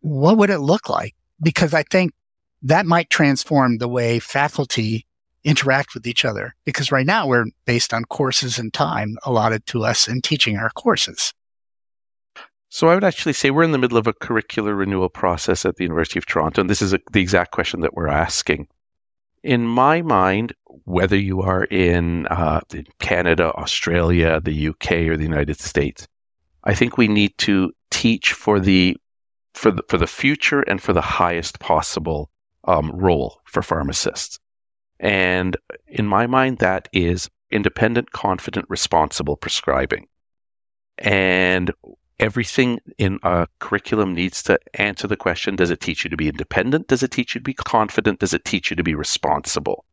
What 0.00 0.36
would 0.36 0.50
it 0.50 0.58
look 0.58 0.88
like? 0.88 1.14
Because 1.40 1.74
I 1.74 1.84
think 1.84 2.12
that 2.62 2.86
might 2.86 3.08
transform 3.08 3.78
the 3.78 3.86
way 3.86 4.18
faculty 4.18 5.06
interact 5.44 5.94
with 5.94 6.08
each 6.08 6.24
other. 6.24 6.56
Because 6.64 6.90
right 6.90 7.06
now 7.06 7.24
we're 7.24 7.46
based 7.66 7.94
on 7.94 8.04
courses 8.06 8.58
and 8.58 8.74
time 8.74 9.16
allotted 9.24 9.66
to 9.66 9.84
us 9.84 10.08
in 10.08 10.20
teaching 10.20 10.56
our 10.56 10.70
courses. 10.70 11.32
So 12.68 12.88
I 12.88 12.94
would 12.94 13.04
actually 13.04 13.34
say 13.34 13.52
we're 13.52 13.62
in 13.62 13.72
the 13.72 13.78
middle 13.78 13.98
of 13.98 14.08
a 14.08 14.12
curricular 14.12 14.76
renewal 14.76 15.08
process 15.08 15.64
at 15.64 15.76
the 15.76 15.84
University 15.84 16.18
of 16.18 16.26
Toronto, 16.26 16.60
and 16.60 16.68
this 16.68 16.82
is 16.82 16.92
a, 16.92 16.98
the 17.12 17.20
exact 17.20 17.52
question 17.52 17.80
that 17.80 17.94
we're 17.94 18.08
asking. 18.08 18.66
In 19.42 19.66
my 19.66 20.02
mind, 20.02 20.52
whether 20.84 21.16
you 21.16 21.40
are 21.40 21.64
in, 21.64 22.26
uh, 22.26 22.60
Canada, 22.98 23.52
Australia, 23.54 24.40
the 24.40 24.68
UK, 24.68 24.92
or 25.08 25.16
the 25.16 25.22
United 25.22 25.58
States, 25.58 26.06
I 26.64 26.74
think 26.74 26.98
we 26.98 27.08
need 27.08 27.36
to 27.38 27.72
teach 27.90 28.32
for 28.32 28.60
the 28.60 28.96
for 29.54 29.70
the 29.70 29.82
for 29.88 29.98
the 29.98 30.06
future 30.06 30.60
and 30.62 30.80
for 30.80 30.92
the 30.92 31.00
highest 31.00 31.58
possible 31.58 32.30
um, 32.64 32.90
role 32.92 33.40
for 33.44 33.62
pharmacists. 33.62 34.38
And 35.00 35.56
in 35.88 36.06
my 36.06 36.26
mind, 36.26 36.58
that 36.58 36.88
is 36.92 37.28
independent, 37.50 38.12
confident, 38.12 38.66
responsible 38.68 39.36
prescribing. 39.36 40.06
And 40.98 41.72
everything 42.20 42.78
in 42.98 43.18
a 43.22 43.48
curriculum 43.58 44.14
needs 44.14 44.42
to 44.42 44.58
answer 44.74 45.08
the 45.08 45.16
question 45.16 45.56
does 45.56 45.70
it 45.70 45.80
teach 45.80 46.04
you 46.04 46.10
to 46.10 46.16
be 46.16 46.28
independent? 46.28 46.86
Does 46.86 47.02
it 47.02 47.10
teach 47.10 47.34
you 47.34 47.40
to 47.40 47.44
be 47.44 47.54
confident? 47.54 48.20
Does 48.20 48.34
it 48.34 48.44
teach 48.44 48.70
you 48.70 48.76
to 48.76 48.84
be 48.84 48.94
responsible? 48.94 49.84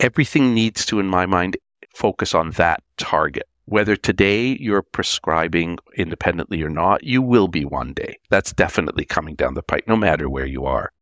Everything 0.00 0.54
needs 0.54 0.86
to, 0.86 1.00
in 1.00 1.06
my 1.06 1.26
mind, 1.26 1.56
focus 1.94 2.34
on 2.34 2.52
that 2.52 2.82
target. 2.96 3.48
Whether 3.66 3.96
today 3.96 4.56
you're 4.58 4.82
prescribing 4.82 5.78
independently 5.96 6.62
or 6.62 6.70
not, 6.70 7.04
you 7.04 7.20
will 7.20 7.48
be 7.48 7.64
one 7.64 7.92
day. 7.92 8.18
That's 8.30 8.52
definitely 8.52 9.04
coming 9.04 9.34
down 9.34 9.54
the 9.54 9.62
pipe, 9.62 9.84
no 9.86 9.96
matter 9.96 10.28
where 10.28 10.46
you 10.46 10.64
are. 10.64 10.92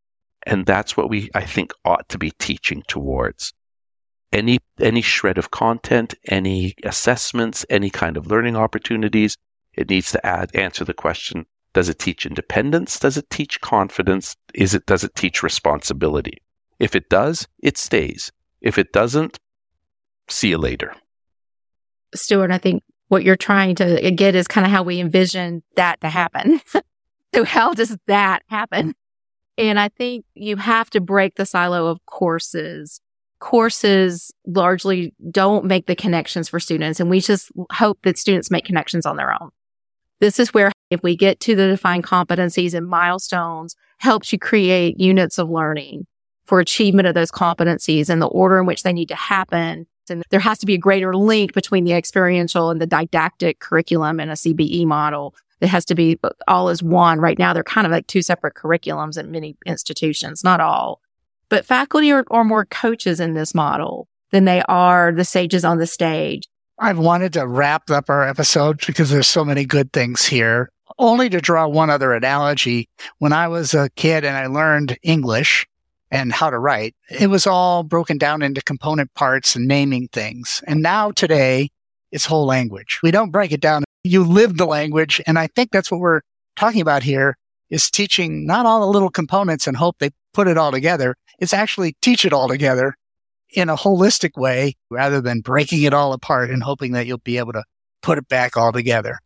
And 0.47 0.67
that's 0.67 0.97
what 0.97 1.11
we, 1.11 1.31
I 1.35 1.43
think, 1.43 1.73
ought 1.85 2.09
to 2.09 2.19
be 2.19 2.33
teaching 2.33 2.83
towards. 2.89 3.53
Any, 4.33 4.61
any 4.79 5.03
shred 5.03 5.39
of 5.39 5.51
content, 5.51 6.15
any 6.29 6.75
assessments, 6.85 7.67
any 7.69 7.91
kind 7.91 8.17
of 8.17 8.27
learning 8.27 8.57
opportunities 8.57 9.37
it 9.75 9.89
needs 9.89 10.13
to 10.13 10.27
add, 10.27 10.55
answer 10.55 10.85
the 10.85 10.95
question, 10.95 11.47
does 11.73 11.89
it 11.89 11.99
teach 11.99 12.27
independence? 12.27 12.99
Does 12.99 13.17
it 13.17 13.31
teach 13.31 13.61
confidence? 13.61 14.37
Is 14.55 14.75
it, 14.75 14.87
does 14.87 15.05
it 15.05 15.15
teach 15.15 15.43
responsibility? 15.43 16.43
If 16.79 16.97
it 16.97 17.09
does, 17.09 17.47
it 17.63 17.79
stays. 17.79 18.33
If 18.61 18.79
it 18.79 18.93
doesn't, 18.93 19.39
see 20.29 20.49
you 20.49 20.59
later. 20.59 20.95
Stuart, 22.15 22.51
I 22.51 22.59
think 22.59 22.83
what 23.09 23.25
you're 23.25 23.37
trying 23.37 23.75
to 23.77 24.11
get 24.11 24.35
is 24.35 24.49
kind 24.49 24.67
of 24.67 24.73
how 24.73 24.83
we 24.83 25.01
envision 25.01 25.63
that 25.77 26.01
to 26.01 26.09
happen. 26.09 26.61
so 27.35 27.45
how 27.45 27.75
does 27.75 27.97
that 28.07 28.43
happen? 28.47 28.95
And 29.59 29.79
I 29.79 29.89
think 29.89 30.25
you 30.35 30.57
have 30.57 30.91
to 30.91 31.01
break 31.01 31.35
the 31.35 31.45
silo 31.45 31.87
of 31.87 32.05
courses. 32.07 33.01
Courses 33.41 34.33
largely 34.47 35.15
don't 35.31 35.65
make 35.65 35.87
the 35.87 35.97
connections 35.97 36.49
for 36.49 36.61
students, 36.61 37.01
and 37.01 37.11
we 37.11 37.21
just 37.21 37.51
hope 37.73 37.99
that 38.03 38.19
students 38.19 38.51
make 38.51 38.65
connections 38.65 39.07
on 39.07 39.17
their 39.17 39.33
own. 39.33 39.51
This 40.21 40.39
is 40.39 40.53
where 40.53 40.71
if 40.91 41.03
we 41.03 41.17
get 41.17 41.41
to 41.41 41.57
the 41.57 41.69
defined 41.69 42.05
competencies 42.05 42.75
and 42.75 42.87
milestones 42.87 43.75
helps 43.99 44.33
you 44.33 44.39
create 44.39 45.01
units 45.01 45.39
of 45.39 45.49
learning 45.49 46.07
for 46.45 46.61
achievement 46.61 47.09
of 47.09 47.15
those 47.15 47.31
competencies 47.31 48.11
and 48.11 48.21
the 48.21 48.27
order 48.27 48.59
in 48.59 48.67
which 48.67 48.83
they 48.83 48.93
need 48.93 49.09
to 49.09 49.15
happen. 49.15 49.87
And 50.11 50.25
there 50.31 50.41
has 50.41 50.59
to 50.59 50.67
be 50.67 50.75
a 50.75 50.79
greater 50.79 51.15
link 51.15 51.55
between 51.55 51.85
the 51.85 51.93
experiential 51.93 52.71
and 52.71 52.81
the 52.81 52.87
didactic 52.87 53.61
curriculum 53.61 54.19
in 54.19 54.29
a 54.29 54.35
CBE 54.35 54.85
model. 54.85 55.35
It 55.61 55.69
has 55.69 55.85
to 55.87 55.95
be 55.95 56.19
all 56.49 56.69
as 56.69 56.83
one. 56.83 57.21
Right 57.21 57.39
now, 57.39 57.53
they're 57.53 57.63
kind 57.63 57.87
of 57.87 57.93
like 57.93 58.09
two 58.09 58.21
separate 58.21 58.55
curriculums 58.55 59.17
in 59.17 59.31
many 59.31 59.57
institutions, 59.65 60.43
not 60.43 60.61
all. 60.61 61.01
But 61.49 61.65
faculty 61.65 62.11
are, 62.11 62.25
are 62.31 62.45
more 62.45 62.65
coaches 62.65 63.21
in 63.21 63.35
this 63.35 63.55
model 63.55 64.09
than 64.33 64.45
they 64.45 64.63
are 64.69 65.13
the 65.13 65.25
sages 65.25 65.65
on 65.65 65.79
the 65.79 65.87
stage. 65.87 66.49
I've 66.83 66.99
wanted 66.99 67.35
to 67.35 67.47
wrap 67.47 67.91
up 67.91 68.09
our 68.09 68.27
episode 68.27 68.81
because 68.87 69.11
there's 69.11 69.27
so 69.27 69.45
many 69.45 69.67
good 69.67 69.93
things 69.93 70.25
here. 70.25 70.71
Only 70.99 71.29
to 71.29 71.39
draw 71.39 71.69
one 71.69 71.91
other 71.91 72.15
analogy. 72.15 72.89
When 73.19 73.35
I 73.35 73.49
was 73.49 73.75
a 73.75 73.91
kid 73.97 74.25
and 74.25 74.35
I 74.35 74.47
learned 74.47 74.97
English 75.03 75.67
and 76.11 76.33
how 76.33 76.49
to 76.49 76.59
write, 76.59 76.97
it 77.11 77.27
was 77.27 77.47
all 77.47 77.83
broken 77.83 78.17
down 78.17 78.41
into 78.41 78.63
component 78.63 79.13
parts 79.13 79.55
and 79.55 79.69
naming 79.69 80.09
things. 80.09 80.65
And 80.67 80.81
now 80.81 81.11
today, 81.11 81.69
it's 82.13 82.25
whole 82.25 82.47
language. 82.47 82.99
We 83.03 83.11
don't 83.11 83.31
break 83.31 83.53
it 83.53 83.61
down. 83.61 83.85
You 84.03 84.25
live 84.25 84.57
the 84.57 84.65
language. 84.65 85.21
And 85.27 85.39
I 85.39 85.49
think 85.49 85.73
that's 85.73 85.91
what 85.91 86.01
we're 86.01 86.23
talking 86.57 86.81
about 86.81 87.03
here 87.03 87.37
is 87.69 87.91
teaching 87.91 88.47
not 88.47 88.65
all 88.65 88.81
the 88.81 88.87
little 88.87 89.11
components 89.11 89.67
and 89.67 89.77
hope 89.77 89.99
they 89.99 90.13
put 90.33 90.49
it 90.49 90.57
all 90.57 90.73
together. 90.73 91.15
It's 91.41 91.53
actually 91.53 91.95
teach 92.01 92.25
it 92.25 92.33
all 92.33 92.49
together 92.49 92.95
in 93.55 93.69
a 93.69 93.77
holistic 93.77 94.37
way 94.37 94.77
rather 94.91 95.21
than 95.21 95.41
breaking 95.41 95.83
it 95.83 95.95
all 95.95 96.13
apart 96.13 96.51
and 96.51 96.63
hoping 96.63 96.93
that 96.93 97.07
you'll 97.07 97.19
be 97.19 97.39
able 97.39 97.53
to 97.53 97.65
put 98.03 98.19
it 98.19 98.29
back 98.29 98.57
all 98.57 98.73
together. 98.73 99.19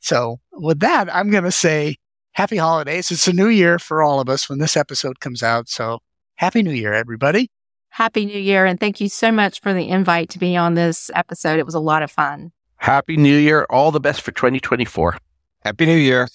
So 0.00 0.40
with 0.52 0.80
that, 0.80 1.14
I'm 1.14 1.30
going 1.30 1.44
to 1.44 1.52
say 1.52 1.96
happy 2.32 2.56
holidays. 2.56 3.10
It's 3.10 3.28
a 3.28 3.32
new 3.32 3.48
year 3.48 3.78
for 3.78 4.02
all 4.02 4.20
of 4.20 4.28
us 4.28 4.48
when 4.48 4.58
this 4.58 4.76
episode 4.76 5.20
comes 5.20 5.42
out. 5.42 5.68
So 5.68 6.00
happy 6.36 6.62
new 6.62 6.72
year, 6.72 6.92
everybody. 6.92 7.50
Happy 7.90 8.24
new 8.24 8.38
year. 8.38 8.64
And 8.66 8.78
thank 8.78 9.00
you 9.00 9.08
so 9.08 9.32
much 9.32 9.60
for 9.60 9.74
the 9.74 9.88
invite 9.88 10.30
to 10.30 10.38
be 10.38 10.56
on 10.56 10.74
this 10.74 11.10
episode. 11.14 11.58
It 11.58 11.66
was 11.66 11.74
a 11.74 11.80
lot 11.80 12.02
of 12.02 12.10
fun. 12.10 12.52
Happy 12.76 13.16
new 13.16 13.36
year. 13.36 13.66
All 13.68 13.90
the 13.90 14.00
best 14.00 14.22
for 14.22 14.32
2024. 14.32 15.18
Happy 15.64 15.86
new 15.86 15.96
year. 15.96 16.28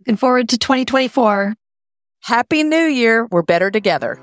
Looking 0.00 0.16
forward 0.16 0.48
to 0.48 0.58
2024. 0.58 1.54
Happy 2.22 2.62
new 2.64 2.86
year. 2.86 3.26
We're 3.26 3.42
better 3.42 3.70
together. 3.70 4.18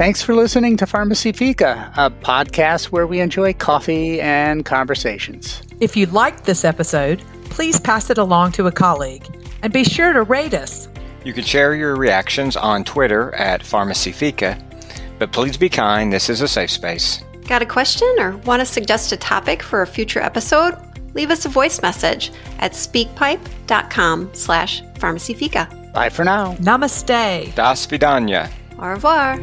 Thanks 0.00 0.22
for 0.22 0.34
listening 0.34 0.78
to 0.78 0.86
Pharmacy 0.86 1.30
Fika, 1.30 1.92
a 1.94 2.10
podcast 2.10 2.86
where 2.86 3.06
we 3.06 3.20
enjoy 3.20 3.52
coffee 3.52 4.18
and 4.18 4.64
conversations. 4.64 5.60
If 5.78 5.94
you 5.94 6.06
liked 6.06 6.46
this 6.46 6.64
episode, 6.64 7.22
please 7.50 7.78
pass 7.78 8.08
it 8.08 8.16
along 8.16 8.52
to 8.52 8.66
a 8.66 8.72
colleague 8.72 9.26
and 9.60 9.70
be 9.70 9.84
sure 9.84 10.14
to 10.14 10.22
rate 10.22 10.54
us. 10.54 10.88
You 11.22 11.34
can 11.34 11.44
share 11.44 11.74
your 11.74 11.96
reactions 11.96 12.56
on 12.56 12.82
Twitter 12.82 13.34
at 13.34 13.62
Pharmacy 13.62 14.10
Fika, 14.10 14.58
but 15.18 15.32
please 15.32 15.58
be 15.58 15.68
kind. 15.68 16.10
This 16.10 16.30
is 16.30 16.40
a 16.40 16.48
safe 16.48 16.70
space. 16.70 17.22
Got 17.46 17.60
a 17.60 17.66
question 17.66 18.08
or 18.20 18.38
want 18.38 18.60
to 18.60 18.66
suggest 18.66 19.12
a 19.12 19.18
topic 19.18 19.62
for 19.62 19.82
a 19.82 19.86
future 19.86 20.20
episode? 20.20 20.78
Leave 21.12 21.30
us 21.30 21.44
a 21.44 21.50
voice 21.50 21.82
message 21.82 22.32
at 22.60 22.72
speakpipe.com 22.72 24.30
slash 24.32 24.82
pharmacyfika. 24.94 25.92
Bye 25.92 26.08
for 26.08 26.24
now. 26.24 26.54
Namaste. 26.54 27.54
Das 27.54 27.84
vidanya. 27.84 28.50
Au 28.78 28.88
revoir. 28.88 29.38